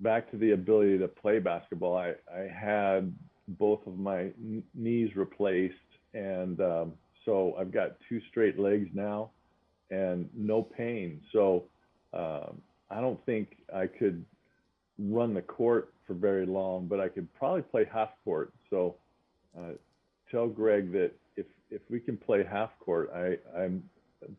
[0.00, 1.96] back to the ability to play basketball.
[1.96, 3.14] I I had
[3.48, 4.30] both of my
[4.74, 5.74] knees replaced,
[6.14, 6.94] and um,
[7.26, 9.30] so I've got two straight legs now
[9.90, 11.20] and no pain.
[11.32, 11.64] So
[12.12, 14.24] um, I don't think I could
[14.98, 18.52] run the court for very long, but I could probably play half court.
[18.70, 18.96] So
[19.58, 19.72] uh,
[20.30, 23.82] tell Greg that if if we can play half court, I I'm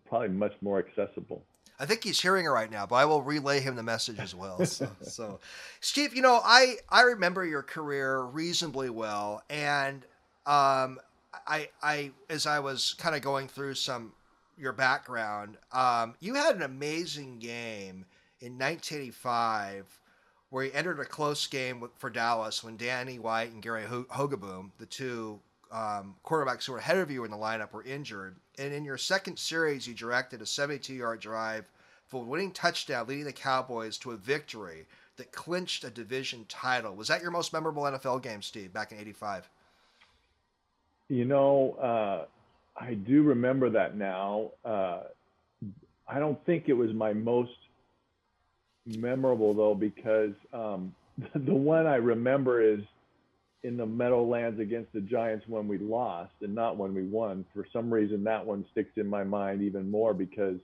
[0.08, 1.44] probably much more accessible.
[1.82, 4.36] I think he's hearing it right now, but I will relay him the message as
[4.36, 4.66] well.
[4.66, 5.40] So, so,
[5.80, 10.04] Steve, you know, I I remember your career reasonably well, and
[10.46, 11.00] um,
[11.48, 14.12] I I as I was kind of going through some
[14.60, 18.06] your background, um, you had an amazing game
[18.42, 20.00] in 1985
[20.50, 24.86] where you entered a close game for Dallas when Danny White and Gary Hogeboom, the
[24.86, 25.40] two
[25.72, 28.36] um, quarterbacks who were ahead of you in the lineup, were injured.
[28.58, 31.70] And in your second series, you directed a 72 yard drive
[32.08, 36.96] for a winning touchdown, leading the Cowboys to a victory that clinched a division title.
[36.96, 39.48] Was that your most memorable NFL game, Steve, back in 85?
[41.10, 42.26] You know, uh,
[42.80, 44.52] I do remember that now.
[44.64, 45.02] Uh,
[46.08, 47.52] I don't think it was my most
[48.86, 50.94] memorable though, because um,
[51.36, 52.80] the one I remember is
[53.64, 57.46] in the Meadowlands against the Giants when we lost and not when we won.
[57.54, 60.58] For some reason, that one sticks in my mind even more because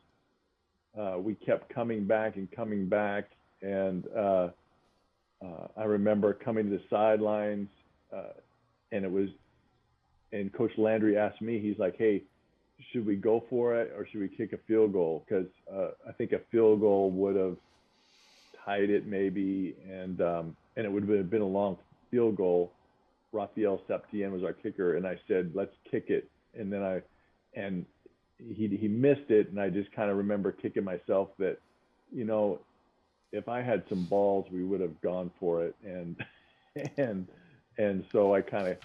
[0.97, 3.25] uh, we kept coming back and coming back.
[3.61, 4.49] And uh,
[5.43, 7.67] uh, I remember coming to the sidelines,
[8.15, 8.33] uh,
[8.93, 9.27] and it was
[10.35, 12.23] and Coach Landry asked me, he's like, "Hey,
[12.91, 15.23] should we go for it or should we kick a field goal?
[15.27, 17.57] Because uh, I think a field goal would have
[18.65, 21.77] tied it maybe, and um, and it would have been a long
[22.11, 22.71] field goal.
[23.31, 27.01] Rafael Septien was our kicker, and I said, "Let's kick it." And then I,
[27.53, 27.85] and
[28.37, 31.57] he he missed it, and I just kind of remember kicking myself that,
[32.13, 32.59] you know,
[33.31, 36.15] if I had some balls, we would have gone for it, and
[36.97, 37.27] and
[37.77, 38.77] and so I kind of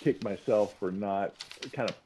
[0.00, 1.34] kicked myself for not
[1.72, 1.96] kind of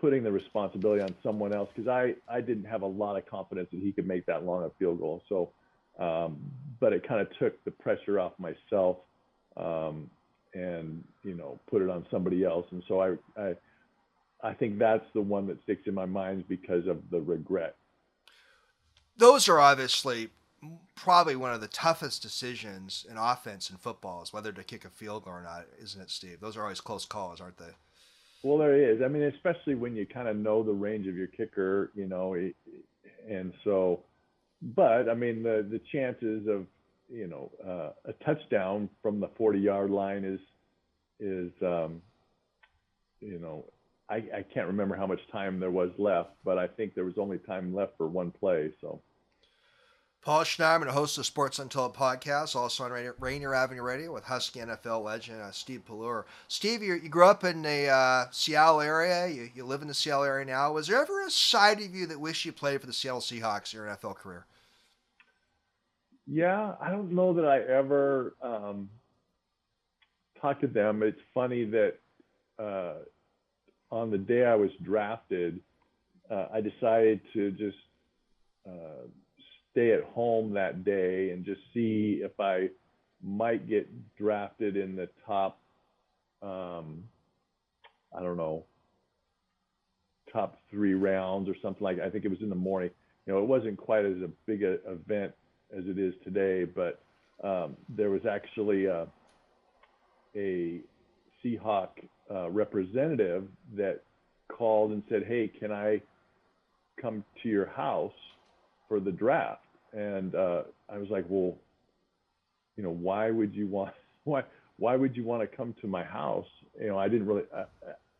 [0.00, 3.68] putting the responsibility on someone else because I I didn't have a lot of confidence
[3.72, 5.22] that he could make that long a field goal.
[5.28, 5.52] So,
[5.98, 6.38] um,
[6.80, 8.98] but it kind of took the pressure off myself
[9.56, 10.10] um,
[10.54, 12.66] and you know put it on somebody else.
[12.70, 13.54] And so I I
[14.42, 17.76] I think that's the one that sticks in my mind because of the regret.
[19.16, 20.28] Those are obviously
[20.94, 24.90] probably one of the toughest decisions in offense in football is whether to kick a
[24.90, 26.40] field goal or not, isn't it, Steve?
[26.40, 27.74] Those are always close calls, aren't they?
[28.42, 29.02] Well, there is.
[29.02, 32.34] I mean, especially when you kind of know the range of your kicker, you know,
[33.28, 34.04] and so,
[34.62, 36.66] but I mean, the the chances of
[37.08, 40.40] you know uh, a touchdown from the 40 yard line is
[41.18, 42.02] is um,
[43.20, 43.64] you know
[44.08, 47.18] I, I can't remember how much time there was left, but I think there was
[47.18, 48.72] only time left for one play.
[48.80, 49.00] So
[50.22, 55.04] Paul Schneiderman, host of Sports Untold podcast, also on Rainier Avenue Radio with Husky NFL
[55.04, 56.24] legend uh, Steve Pelluer.
[56.48, 59.28] Steve, you, you, grew up in the uh, Seattle area.
[59.28, 60.72] You, you live in the Seattle area now.
[60.72, 63.72] Was there ever a side of you that wished you played for the Seattle Seahawks
[63.72, 64.46] in your NFL career?
[66.26, 68.90] Yeah, I don't know that I ever um,
[70.40, 71.04] talked to them.
[71.04, 71.94] It's funny that
[72.58, 72.94] uh,
[73.92, 75.60] on the day I was drafted,
[76.30, 77.76] uh, I decided to just
[78.66, 79.06] uh,
[79.76, 82.68] stay at home that day and just see if I
[83.22, 83.86] might get
[84.16, 85.58] drafted in the top,
[86.42, 87.04] um,
[88.16, 88.64] I don't know,
[90.32, 92.00] top three rounds or something like.
[92.00, 92.90] I think it was in the morning.
[93.26, 95.32] You know, it wasn't quite as a big a, event
[95.76, 97.02] as it is today, but
[97.44, 99.06] um, there was actually a,
[100.34, 100.80] a
[101.44, 101.88] Seahawk
[102.30, 103.44] uh, representative
[103.76, 104.02] that
[104.48, 106.00] called and said, "Hey, can I
[107.00, 108.12] come to your house
[108.88, 109.65] for the draft?"
[109.96, 111.56] And uh, I was like, well,
[112.76, 114.44] you know, why would you want why
[114.78, 116.46] why would you want to come to my house?
[116.78, 117.44] You know, I didn't really.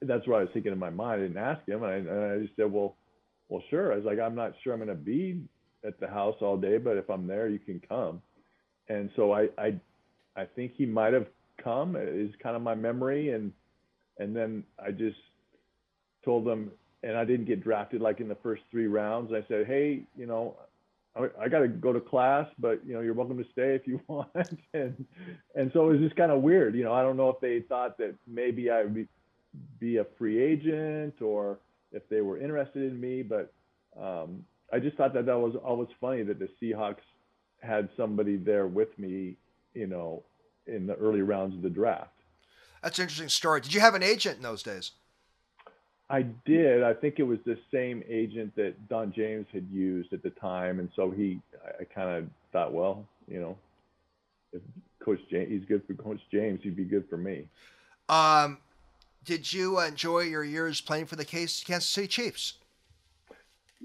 [0.02, 1.20] That's what I was thinking in my mind.
[1.20, 2.96] I didn't ask him, and I, and I just said, well,
[3.48, 3.92] well, sure.
[3.92, 5.40] I was like, I'm not sure I'm going to be
[5.86, 8.22] at the house all day, but if I'm there, you can come.
[8.88, 9.78] And so I I
[10.36, 11.26] I think he might have
[11.62, 13.52] come is kind of my memory, and
[14.18, 15.18] and then I just
[16.24, 16.70] told them,
[17.02, 19.32] and I didn't get drafted like in the first three rounds.
[19.32, 20.56] I said, hey, you know,
[21.40, 24.00] I, got to go to class, but you know, you're welcome to stay if you
[24.08, 24.28] want.
[24.74, 25.04] and
[25.54, 26.74] and so it was just kind of weird.
[26.74, 29.06] You know, I don't know if they thought that maybe I would be,
[29.78, 31.58] be a free agent or
[31.92, 33.52] if they were interested in me, but
[33.98, 36.96] um, I just thought that that was always funny that the Seahawks
[37.60, 39.36] had somebody there with me,
[39.74, 40.22] you know,
[40.66, 42.10] in the early rounds of the draft.
[42.82, 43.60] That's an interesting story.
[43.60, 44.92] Did you have an agent in those days?
[46.08, 46.82] I did.
[46.82, 50.78] I think it was the same agent that Don James had used at the time,
[50.78, 53.56] and so he, I, I kind of thought, well, you know,
[54.52, 54.62] if
[55.00, 57.48] Coach James, he's good for Coach James, he'd be good for me.
[58.08, 58.58] Um,
[59.24, 62.54] did you enjoy your years playing for the Kansas City Chiefs?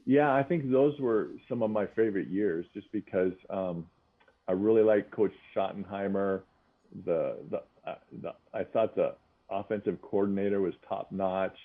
[0.06, 3.86] Yeah, I think those were some of my favorite years, just because um,
[4.48, 6.42] I really liked Coach Schottenheimer.
[7.06, 9.16] The the, uh, the I thought the
[9.50, 11.58] offensive coordinator was top notch.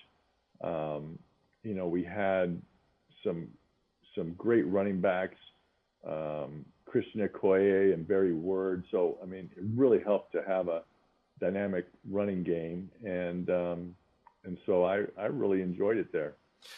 [0.62, 1.18] Um,
[1.62, 2.60] you know, we had
[3.24, 3.48] some
[4.14, 5.36] some great running backs,
[6.06, 8.84] um, Christian Okoye and Barry Word.
[8.90, 10.82] So I mean, it really helped to have a
[11.40, 13.96] dynamic running game, and um,
[14.44, 16.34] and so I I really enjoyed it there.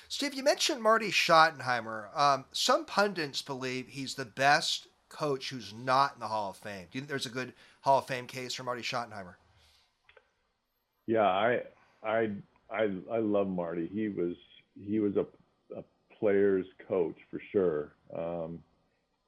[0.08, 2.16] Steve, you mentioned Marty Schottenheimer.
[2.18, 6.86] Um, some pundits believe he's the best coach who's not in the Hall of Fame.
[6.90, 9.34] Do you think there's a good Hall of Fame case for Marty Schottenheimer?
[11.06, 11.62] Yeah, I
[12.02, 12.30] I
[12.70, 13.88] I I love Marty.
[13.92, 14.34] He was
[14.80, 15.26] he was a,
[15.76, 15.82] a
[16.18, 17.94] player's coach for sure.
[18.16, 18.60] Um,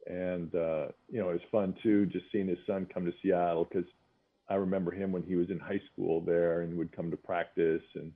[0.07, 3.69] and uh, you know, it was fun too, just seeing his son come to Seattle
[3.71, 3.89] because
[4.49, 7.83] I remember him when he was in high school there and would come to practice,
[7.95, 8.13] and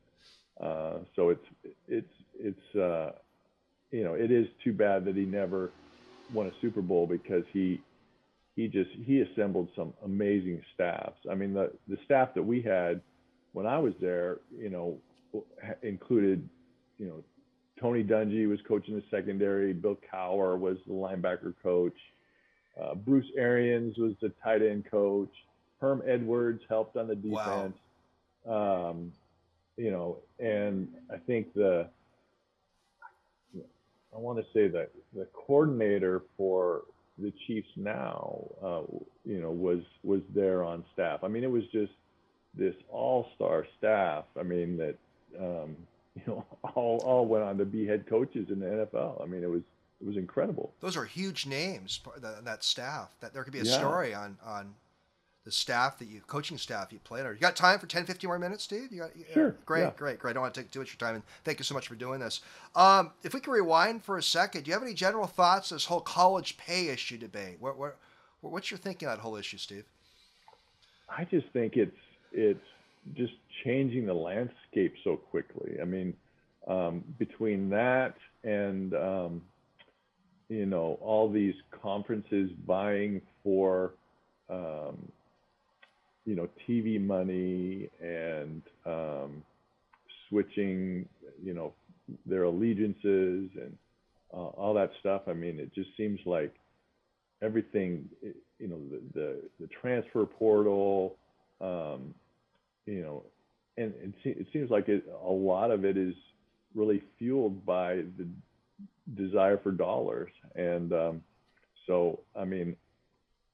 [0.61, 1.47] uh, so it's
[1.89, 3.13] it's it's uh,
[3.91, 5.71] you know, it is too bad that he never
[6.33, 7.81] won a Super Bowl because he
[8.57, 11.19] he just he assembled some amazing staffs.
[11.31, 13.01] I mean, the the staff that we had
[13.53, 14.99] when I was there, you know,
[15.83, 16.49] included,
[16.99, 17.25] you know,
[17.81, 19.73] Tony Dungy was coaching the secondary.
[19.73, 21.97] Bill Cowher was the linebacker coach.
[22.81, 25.33] Uh, Bruce Arians was the tight end coach.
[25.81, 27.75] Herm Edwards helped on the defense.
[28.45, 28.91] Wow.
[28.91, 29.13] Um,
[29.77, 31.89] you know, and I think the
[34.15, 36.83] I want to say that the coordinator for
[37.19, 38.83] the Chiefs now, uh,
[39.25, 41.25] you know, was was there on staff.
[41.25, 41.93] I mean, it was just
[42.57, 44.25] this all-star staff.
[44.39, 44.97] I mean, that
[45.39, 45.77] um,
[46.15, 46.45] you know,
[46.75, 49.23] all all went on to be head coaches in the NFL.
[49.23, 49.63] I mean, it was
[50.01, 50.73] it was incredible.
[50.81, 52.01] Those are huge names.
[52.21, 53.15] That staff.
[53.21, 53.79] That there could be a yeah.
[53.79, 54.75] story on on
[55.45, 57.35] the staff that you coaching staff you played under.
[57.35, 58.91] You got time for 10, 15 more minutes, Steve?
[58.91, 59.57] You got sure.
[59.67, 59.91] great, yeah.
[59.97, 60.31] great, great.
[60.31, 61.87] I don't want to take too much of your time, and thank you so much
[61.87, 62.41] for doing this.
[62.75, 65.85] Um, if we can rewind for a second, do you have any general thoughts this
[65.85, 67.59] whole college pay issue debate?
[67.61, 67.97] What, what,
[68.41, 69.85] what's your thinking on that whole issue, Steve?
[71.11, 71.97] I just think it's
[72.33, 72.65] it's
[73.13, 75.77] just changing the landscape so quickly.
[75.81, 76.15] I mean,
[76.67, 79.43] um, between that and um,
[80.49, 83.95] you know all these conferences vying for
[84.49, 85.11] um,
[86.25, 89.43] you know TV money and um,
[90.29, 91.07] switching
[91.43, 91.73] you know
[92.27, 93.77] their allegiances and
[94.33, 95.23] uh, all that stuff.
[95.29, 96.55] I mean, it just seems like
[97.43, 98.09] everything
[98.59, 101.17] you know the the, the transfer portal.
[101.61, 102.15] Um,
[102.87, 103.23] you know,
[103.77, 106.15] and it, it seems like it, a lot of it is
[106.75, 108.27] really fueled by the
[109.15, 110.31] desire for dollars.
[110.55, 111.23] And um,
[111.87, 112.77] so, I mean,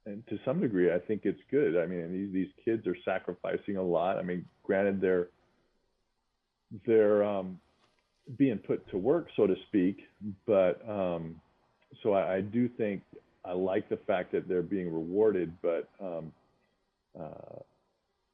[0.07, 1.77] and to some degree, I think it's good.
[1.77, 4.17] I mean, these these kids are sacrificing a lot.
[4.17, 5.29] I mean, granted, they're
[6.87, 7.61] they're um,
[8.37, 9.99] being put to work, so to speak.
[10.47, 11.41] But um,
[12.03, 13.03] so I, I, do think
[13.45, 15.53] I like the fact that they're being rewarded.
[15.61, 16.33] But um,
[17.19, 17.61] uh,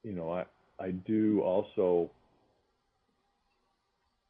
[0.04, 0.44] you know, I
[0.80, 2.10] I do also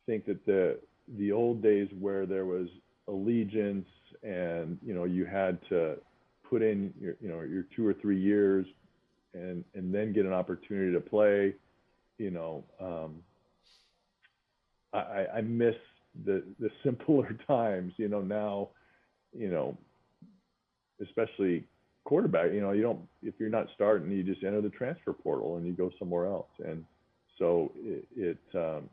[0.07, 0.79] think that the
[1.19, 2.69] the old days where there was
[3.09, 3.87] allegiance
[4.23, 5.97] and you know you had to
[6.49, 8.67] put in your you know your two or three years
[9.35, 11.55] and and then get an opportunity to play
[12.19, 13.23] you know um,
[14.93, 15.75] I, I miss
[16.25, 18.69] the the simpler times you know now
[19.37, 19.77] you know
[21.03, 21.65] especially
[22.07, 25.57] quarterback, you know, you don't if you're not starting, you just enter the transfer portal
[25.57, 26.49] and you go somewhere else.
[26.65, 26.85] And
[27.39, 28.89] so it, it um,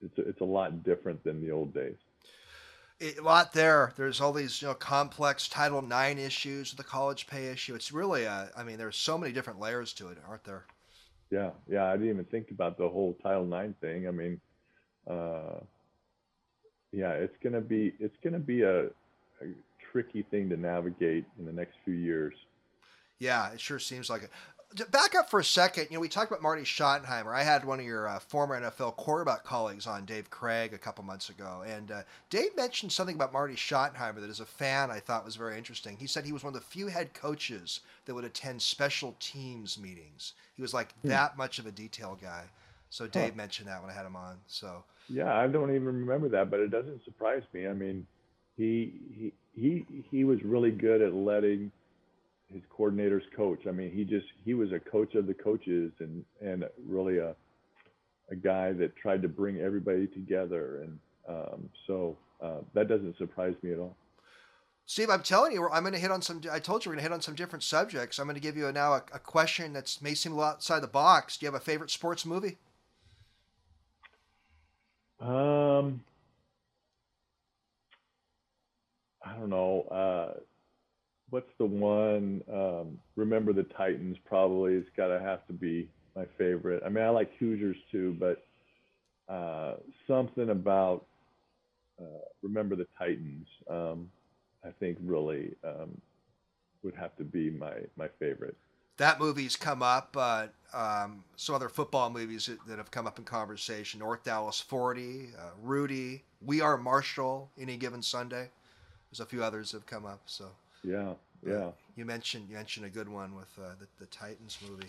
[0.00, 1.96] it's it's a lot different than the old days.
[3.00, 3.92] a lot there.
[3.96, 7.74] There's all these you know complex Title IX issues, the college pay issue.
[7.74, 10.64] It's really a, I mean, there's so many different layers to it, aren't there?
[11.30, 11.86] Yeah, yeah.
[11.86, 14.06] I didn't even think about the whole Title IX thing.
[14.06, 14.40] I mean,
[15.10, 15.58] uh,
[16.92, 19.46] yeah, it's gonna be it's gonna be a, a
[19.94, 22.34] tricky thing to navigate in the next few years.
[23.20, 24.90] Yeah, it sure seems like it.
[24.90, 25.86] Back up for a second.
[25.88, 27.32] You know, we talked about Marty Schottenheimer.
[27.32, 31.04] I had one of your uh, former NFL quarterback colleagues on, Dave Krieg, a couple
[31.04, 34.98] months ago, and uh, Dave mentioned something about Marty Schottenheimer that, as a fan, I
[34.98, 35.96] thought was very interesting.
[35.96, 39.78] He said he was one of the few head coaches that would attend special teams
[39.78, 40.32] meetings.
[40.56, 41.08] He was like hmm.
[41.08, 42.42] that much of a detail guy.
[42.90, 43.36] So Dave huh.
[43.36, 44.38] mentioned that when I had him on.
[44.48, 47.68] So yeah, I don't even remember that, but it doesn't surprise me.
[47.68, 48.08] I mean,
[48.56, 51.70] he he he he was really good at letting
[52.52, 53.66] his coordinators coach.
[53.66, 57.34] I mean, he just he was a coach of the coaches and and really a
[58.30, 60.82] a guy that tried to bring everybody together.
[60.82, 60.98] And
[61.28, 63.96] um, so uh, that doesn't surprise me at all.
[64.86, 66.42] Steve, I'm telling you, I'm going to hit on some.
[66.50, 68.18] I told you we're going to hit on some different subjects.
[68.18, 70.80] I'm going to give you now a, a question that may seem a little outside
[70.80, 71.38] the box.
[71.38, 72.58] Do you have a favorite sports movie?
[75.20, 76.04] Um,
[79.24, 79.82] I don't know.
[79.90, 80.40] Uh,
[81.30, 82.42] what's the one?
[82.52, 86.82] Um, Remember the Titans probably has got to have to be my favorite.
[86.84, 88.44] I mean, I like Hoosiers too, but
[89.32, 89.74] uh,
[90.06, 91.06] something about
[92.00, 93.46] uh, Remember the Titans.
[93.68, 94.10] Um,
[94.64, 96.00] I think really um,
[96.82, 98.56] would have to be my my favorite.
[98.96, 100.16] That movie's come up,
[100.72, 105.30] um, some other football movies that, that, have come up in conversation: North Dallas 40,
[105.36, 108.50] uh, Rudy, We Are Marshall, Any Given Sunday.
[109.14, 110.22] There's a few others have come up.
[110.26, 110.46] So
[110.82, 111.12] yeah,
[111.46, 111.70] yeah.
[111.94, 114.88] You mentioned you mentioned a good one with uh, the, the Titans movie.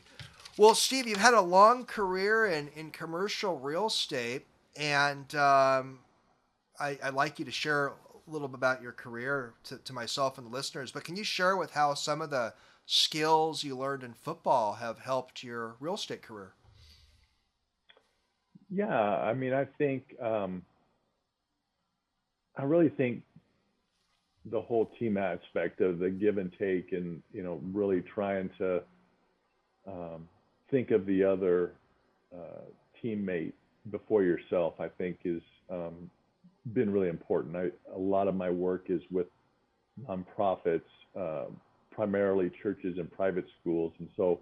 [0.58, 6.00] Well, Steve, you've had a long career in, in commercial real estate, and um,
[6.80, 7.94] I, would like you to share a
[8.26, 11.56] little bit about your career to, to myself and the listeners, but can you share
[11.56, 12.52] with how some of the
[12.88, 16.54] skills you learned in football have helped your real estate career?
[18.72, 20.64] Yeah, I mean, I think um,
[22.58, 23.22] I really think
[24.52, 28.82] the whole team aspect of the give and take, and you know, really trying to
[29.88, 30.28] um,
[30.70, 31.74] think of the other
[32.34, 32.62] uh,
[33.04, 33.54] teammate
[33.92, 36.10] before yourself, I think is um,
[36.74, 37.56] been really important.
[37.56, 39.28] I, a lot of my work is with
[40.08, 40.82] nonprofits,
[41.18, 41.46] uh,
[41.92, 44.40] primarily churches and private schools, and so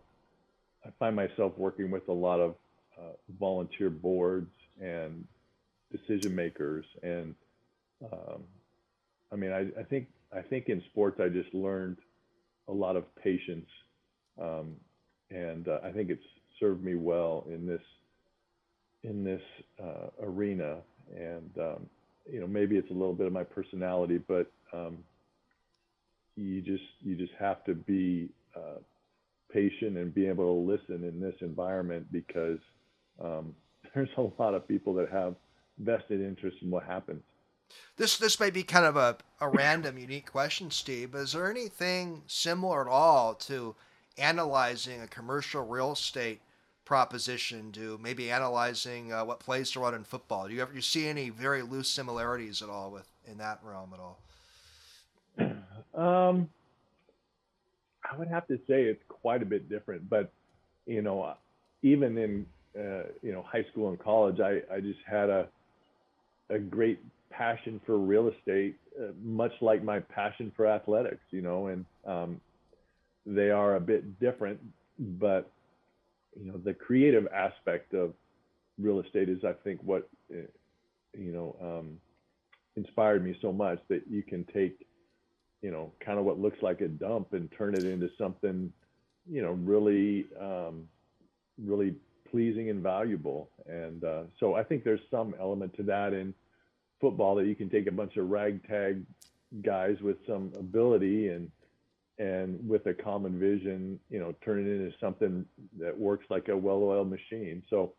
[0.85, 2.55] I find myself working with a lot of
[2.97, 4.51] uh, volunteer boards
[4.81, 5.25] and
[5.91, 6.85] decision makers.
[7.01, 7.35] And
[8.11, 8.43] um,
[9.33, 11.97] I mean, I, I, think I think in sports I just learned
[12.67, 13.67] a lot of patience,
[14.39, 14.75] um,
[15.31, 16.23] and uh, I think it's
[16.59, 17.81] served me well in this
[19.03, 19.41] in this
[19.83, 20.77] uh, arena.
[21.17, 21.89] And um,
[22.31, 24.99] you know, maybe it's a little bit of my personality, but um,
[26.35, 28.79] you just you just have to be uh,
[29.51, 32.59] patient and be able to listen in this environment because
[33.23, 33.55] um,
[33.95, 35.35] there's a lot of people that have
[35.79, 37.21] vested interest in what happens.
[37.97, 41.11] This this may be kind of a, a random, unique question, Steve.
[41.11, 43.75] But is there anything similar at all to
[44.17, 46.41] analyzing a commercial real estate
[46.85, 50.47] proposition to maybe analyzing uh, what plays to run in football?
[50.47, 53.93] Do you ever you see any very loose similarities at all with in that realm
[53.93, 54.19] at all?
[55.93, 56.49] Um,
[58.03, 60.31] I would have to say it's quite a bit different, but
[60.85, 61.35] you know,
[61.83, 62.45] even in
[62.77, 65.47] uh, you know high school and college, I I just had a
[66.49, 66.99] a great
[67.37, 72.41] passion for real estate, uh, much like my passion for athletics, you know, and um,
[73.25, 74.59] they are a bit different,
[74.99, 75.51] but
[76.39, 78.13] you know the creative aspect of
[78.79, 80.41] real estate is i think what eh,
[81.17, 81.97] you know um,
[82.75, 84.85] inspired me so much that you can take
[85.61, 88.71] you know kind of what looks like a dump and turn it into something
[89.29, 90.87] you know really um,
[91.63, 91.93] really
[92.31, 93.49] pleasing and valuable.
[93.67, 96.33] And uh, so i think there's some element to that in
[97.03, 99.03] football that you can take a bunch of ragtag
[99.61, 101.51] guys with some ability and
[102.17, 105.45] and with a common vision, you know, turn it into something
[105.79, 107.63] that works like a well-oiled machine.
[107.71, 107.93] So,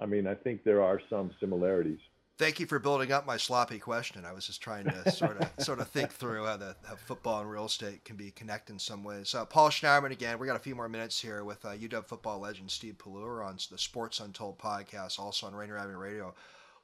[0.00, 2.00] I mean, I think there are some similarities.
[2.38, 4.24] Thank you for building up my sloppy question.
[4.24, 7.40] I was just trying to sort of sort of think through how the how football
[7.40, 9.34] and real estate can be connected in some ways.
[9.34, 10.38] Uh, Paul Schneiderman again.
[10.38, 13.58] We got a few more minutes here with uh, UW football legend Steve Pelluer on
[13.70, 16.34] the Sports Untold podcast, also on Rainier Avenue Radio.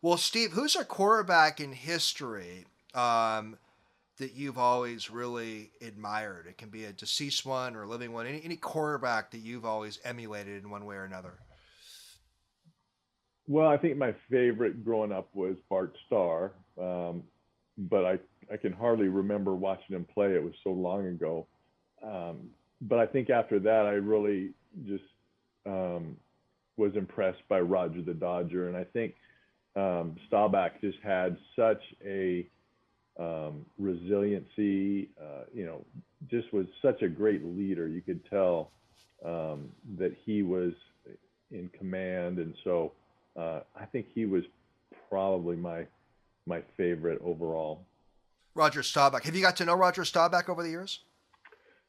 [0.00, 2.66] Well, Steve, who's a quarterback in history?
[2.94, 3.58] Um,
[4.18, 6.46] that you've always really admired?
[6.48, 8.26] It can be a deceased one or a living one.
[8.26, 11.34] Any, any quarterback that you've always emulated in one way or another?
[13.46, 17.22] Well, I think my favorite growing up was Bart Starr, um,
[17.78, 18.18] but I
[18.52, 20.34] I can hardly remember watching him play.
[20.34, 21.46] It was so long ago.
[22.02, 22.50] Um,
[22.82, 24.50] but I think after that, I really
[24.86, 25.04] just
[25.66, 26.16] um,
[26.76, 29.14] was impressed by Roger the Dodger, and I think
[29.78, 32.46] um, Staubach just had such a
[33.18, 35.10] um, resiliency.
[35.20, 35.84] Uh, you know,
[36.30, 37.86] just was such a great leader.
[37.86, 38.72] You could tell
[39.24, 39.68] um,
[39.98, 40.72] that he was
[41.50, 42.92] in command, and so
[43.36, 44.42] uh, I think he was
[45.08, 45.86] probably my
[46.46, 47.84] my favorite overall.
[48.54, 49.22] Roger Staubach.
[49.24, 51.00] Have you got to know Roger Staubach over the years?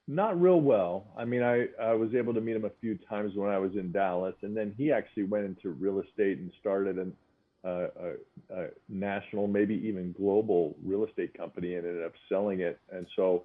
[0.08, 1.06] Not real well.
[1.18, 3.74] I mean, I, I was able to meet him a few times when I was
[3.76, 7.14] in Dallas, and then he actually went into real estate and started an
[7.64, 7.88] a,
[8.54, 12.80] a, national, maybe even global real estate company and ended up selling it.
[12.92, 13.44] And so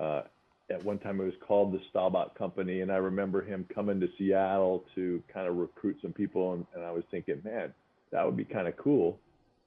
[0.00, 0.22] uh,
[0.70, 2.82] at one time it was called the Staubach Company.
[2.82, 6.54] And I remember him coming to Seattle to kind of recruit some people.
[6.54, 7.72] And, and I was thinking, man,
[8.12, 9.18] that would be kind of cool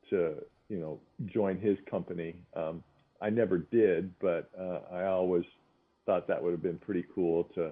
[0.09, 0.35] to,
[0.69, 2.35] you know, join his company.
[2.55, 2.83] Um,
[3.21, 5.43] I never did, but uh, I always
[6.05, 7.71] thought that would have been pretty cool to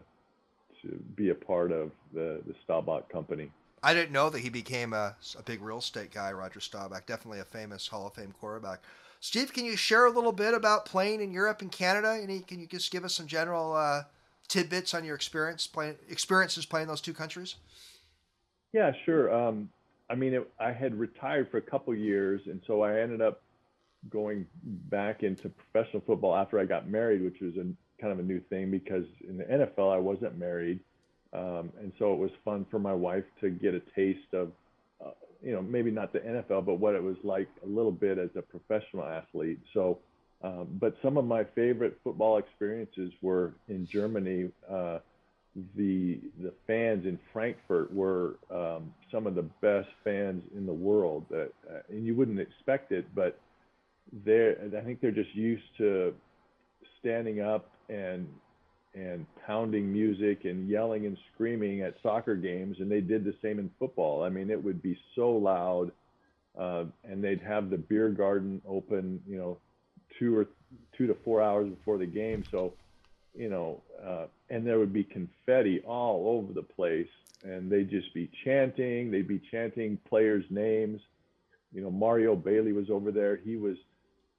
[0.82, 3.52] to be a part of the the Staubach Company.
[3.82, 7.06] I didn't know that he became a, a big real estate guy, Roger Staubach.
[7.06, 8.82] Definitely a famous Hall of Fame quarterback.
[9.22, 12.20] Steve, can you share a little bit about playing in Europe and Canada?
[12.22, 14.04] Any, can you just give us some general uh,
[14.48, 17.56] tidbits on your experience playing experiences playing those two countries?
[18.74, 19.34] Yeah, sure.
[19.34, 19.70] Um,
[20.10, 23.42] I mean, it, I had retired for a couple years, and so I ended up
[24.10, 27.66] going back into professional football after I got married, which was a
[28.02, 30.80] kind of a new thing because in the NFL I wasn't married,
[31.34, 34.52] um, and so it was fun for my wife to get a taste of,
[35.06, 35.12] uh,
[35.44, 38.30] you know, maybe not the NFL, but what it was like a little bit as
[38.36, 39.60] a professional athlete.
[39.74, 40.00] So,
[40.44, 44.50] um, but some of my favorite football experiences were in Germany.
[44.70, 45.00] Uh,
[45.76, 51.26] the the fans in Frankfurt were um, some of the best fans in the world.
[51.30, 53.40] That uh, and you wouldn't expect it, but
[54.26, 56.14] they I think they're just used to
[57.00, 58.28] standing up and
[58.96, 63.60] and pounding music and yelling and screaming at soccer games, and they did the same
[63.60, 64.24] in football.
[64.24, 65.92] I mean, it would be so loud,
[66.58, 69.58] uh, and they'd have the beer garden open, you know,
[70.18, 70.48] two or
[70.98, 72.44] two to four hours before the game.
[72.52, 72.74] So,
[73.36, 77.08] you know, uh, and there would be confetti all over the place,
[77.44, 79.12] and they'd just be chanting.
[79.12, 81.00] They'd be chanting players' names.
[81.72, 83.36] You know, Mario Bailey was over there.
[83.36, 83.78] He was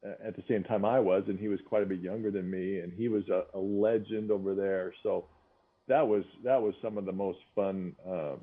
[0.03, 2.79] at the same time I was, and he was quite a bit younger than me,
[2.79, 4.95] and he was a, a legend over there.
[5.03, 5.27] So
[5.89, 8.37] that was that was some of the most fun uh,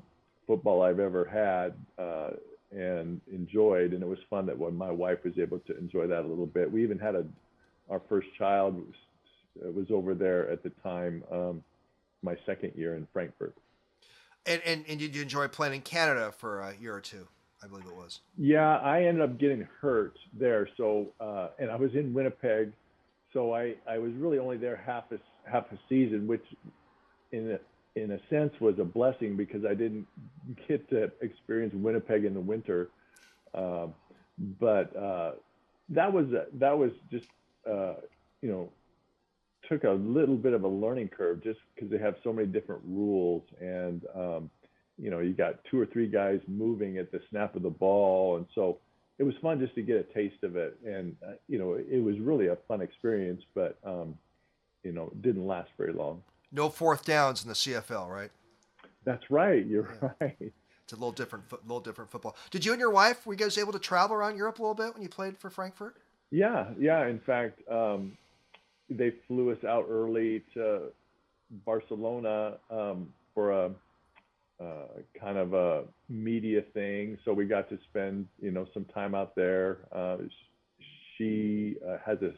[0.46, 2.30] football I've ever had uh,
[2.70, 6.20] and enjoyed, and it was fun that when my wife was able to enjoy that
[6.20, 6.70] a little bit.
[6.70, 7.24] We even had a
[7.90, 11.64] our first child was, was over there at the time, um,
[12.22, 13.54] my second year in Frankfurt.
[14.46, 17.28] And, and and did you enjoy playing in Canada for a year or two?
[17.62, 18.20] I believe it was.
[18.36, 20.68] Yeah, I ended up getting hurt there.
[20.76, 22.72] So, uh, and I was in Winnipeg,
[23.32, 25.18] so I, I was really only there half a
[25.50, 26.44] half a season, which,
[27.32, 30.06] in a, in a sense, was a blessing because I didn't
[30.68, 32.90] get to experience Winnipeg in the winter.
[33.54, 33.88] Uh,
[34.60, 35.32] but uh,
[35.88, 37.26] that was that was just
[37.68, 37.94] uh,
[38.40, 38.70] you know
[39.68, 42.80] took a little bit of a learning curve just because they have so many different
[42.86, 44.50] rules and um,
[44.98, 48.36] you know, you got two or three guys moving at the snap of the ball.
[48.36, 48.78] And so
[49.18, 50.78] it was fun just to get a taste of it.
[50.84, 54.16] And, uh, you know, it was really a fun experience, but, um,
[54.82, 56.22] you know, it didn't last very long.
[56.50, 58.30] No fourth downs in the CFL, right?
[59.04, 59.64] That's right.
[59.64, 60.10] You're yeah.
[60.20, 60.36] right.
[60.40, 62.36] It's a little different, little different football.
[62.50, 64.74] Did you and your wife, were you guys able to travel around Europe a little
[64.74, 65.96] bit when you played for Frankfurt?
[66.30, 67.06] Yeah, yeah.
[67.06, 68.16] In fact, um,
[68.88, 70.84] they flew us out early to
[71.64, 73.70] Barcelona um, for a
[74.60, 77.18] uh, kind of a media thing.
[77.24, 79.78] So we got to spend, you know, some time out there.
[79.94, 80.16] Uh,
[81.16, 82.32] she uh, has a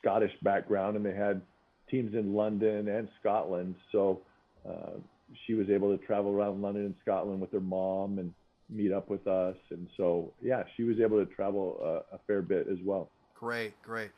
[0.00, 1.42] Scottish background, and they had
[1.90, 3.74] teams in London and Scotland.
[3.92, 4.20] So
[4.68, 4.98] uh,
[5.46, 8.32] she was able to travel around London and Scotland with her mom and
[8.68, 9.56] meet up with us.
[9.70, 13.10] And so, yeah, she was able to travel uh, a fair bit as well.
[13.34, 14.10] Great, great.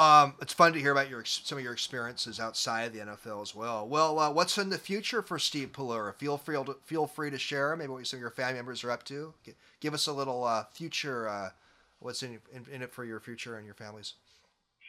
[0.00, 3.42] Um, it's fun to hear about your some of your experiences outside of the NFL
[3.42, 3.86] as well.
[3.86, 6.14] Well, uh, what's in the future for Steve Pelluer?
[6.16, 8.90] Feel free to feel free to share maybe what some of your family members are
[8.90, 9.34] up to.
[9.80, 11.28] Give us a little uh, future.
[11.28, 11.50] Uh,
[11.98, 14.14] what's in, in, in it for your future and your families?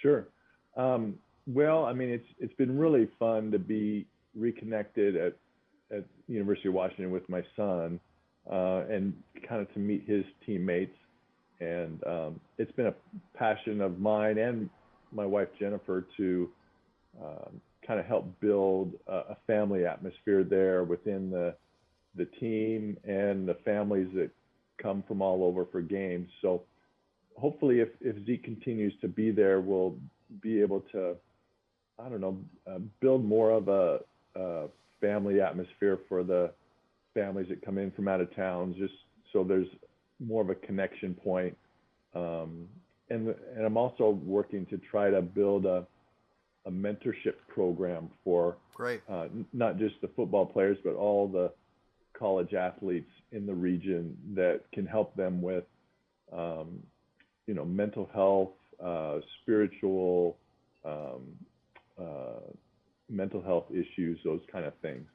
[0.01, 0.29] Sure.
[0.77, 5.33] Um, well, I mean, it's it's been really fun to be reconnected at
[5.93, 7.99] at University of Washington with my son,
[8.49, 9.13] uh, and
[9.45, 10.95] kind of to meet his teammates.
[11.59, 12.95] And um, it's been a
[13.37, 14.69] passion of mine and
[15.11, 16.49] my wife Jennifer to
[17.21, 21.55] um, kind of help build a, a, family atmosphere there within the
[22.15, 24.29] the team and the families that
[24.81, 26.29] come from all over for games.
[26.41, 26.63] So
[27.37, 29.95] hopefully, if if Zeke continues to be there, we'll
[30.41, 31.15] be able to
[32.03, 32.37] I don't know
[32.69, 33.99] uh, build more of a,
[34.35, 34.67] a
[34.99, 36.51] family atmosphere for the
[37.13, 38.93] families that come in from out of town, just
[39.33, 39.67] so there's
[40.19, 41.57] more of a connection point
[42.15, 42.67] um,
[43.11, 45.85] and and I'm also working to try to build a
[46.65, 49.01] a mentorship program for great.
[49.09, 51.51] uh, not just the football players but all the
[52.17, 55.63] college athletes in the region that can help them with
[56.31, 56.79] um,
[57.47, 58.51] you know mental health
[58.83, 60.37] uh, spiritual
[60.85, 61.21] um,
[61.99, 62.45] uh,
[63.09, 65.07] mental health issues those kind of things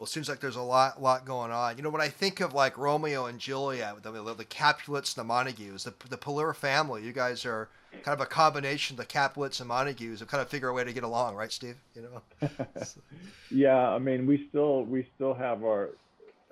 [0.00, 1.76] Well, it seems like there's a lot, lot going on.
[1.76, 5.20] You know, when I think of like Romeo and Juliet, the, the, the Capulets and
[5.20, 7.68] the Montagues, the, the Pelluer family, you guys are
[8.02, 10.84] kind of a combination of the Capulets and Montagues, and kind of figure a way
[10.84, 11.76] to get along, right, Steve?
[11.94, 12.08] You
[12.40, 12.48] know.
[13.50, 15.90] yeah, I mean, we still we still have our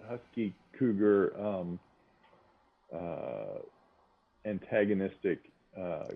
[0.07, 1.79] Husky Cougar um,
[2.95, 3.61] uh,
[4.45, 5.39] antagonistic
[5.75, 6.09] uh,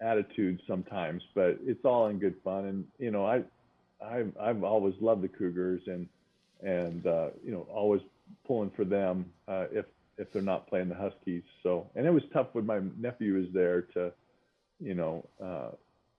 [0.00, 2.64] attitude sometimes, but it's all in good fun.
[2.64, 3.42] And you know, I
[4.02, 6.08] I've, I've always loved the Cougars and
[6.62, 8.00] and uh, you know always
[8.46, 9.86] pulling for them uh, if
[10.16, 11.42] if they're not playing the Huskies.
[11.62, 14.12] So and it was tough when my nephew was there to
[14.80, 15.70] you know uh,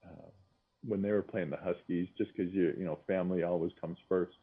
[0.06, 0.30] uh
[0.88, 4.38] when they were playing the Huskies just because you you know family always comes first.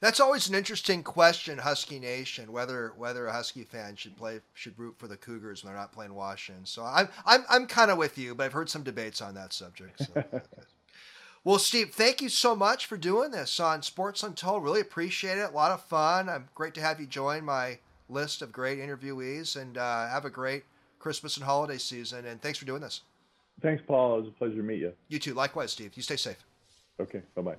[0.00, 4.78] That's always an interesting question, Husky Nation, whether whether a Husky fan should play should
[4.78, 6.64] root for the Cougars when they're not playing Washington.
[6.64, 9.52] So I'm I'm I'm kind of with you, but I've heard some debates on that
[9.52, 10.00] subject.
[10.00, 10.24] So.
[11.44, 14.62] well, Steve, thank you so much for doing this on Sports Untold.
[14.62, 15.50] Really appreciate it.
[15.50, 16.28] A lot of fun.
[16.28, 17.78] I'm great to have you join my
[18.08, 20.64] list of great interviewees, and uh, have a great
[20.98, 22.26] Christmas and holiday season.
[22.26, 23.02] And thanks for doing this.
[23.62, 24.16] Thanks, Paul.
[24.16, 24.92] It was a pleasure to meet you.
[25.08, 25.34] You too.
[25.34, 25.92] Likewise, Steve.
[25.94, 26.44] You stay safe.
[27.00, 27.22] Okay.
[27.34, 27.56] Bye bye.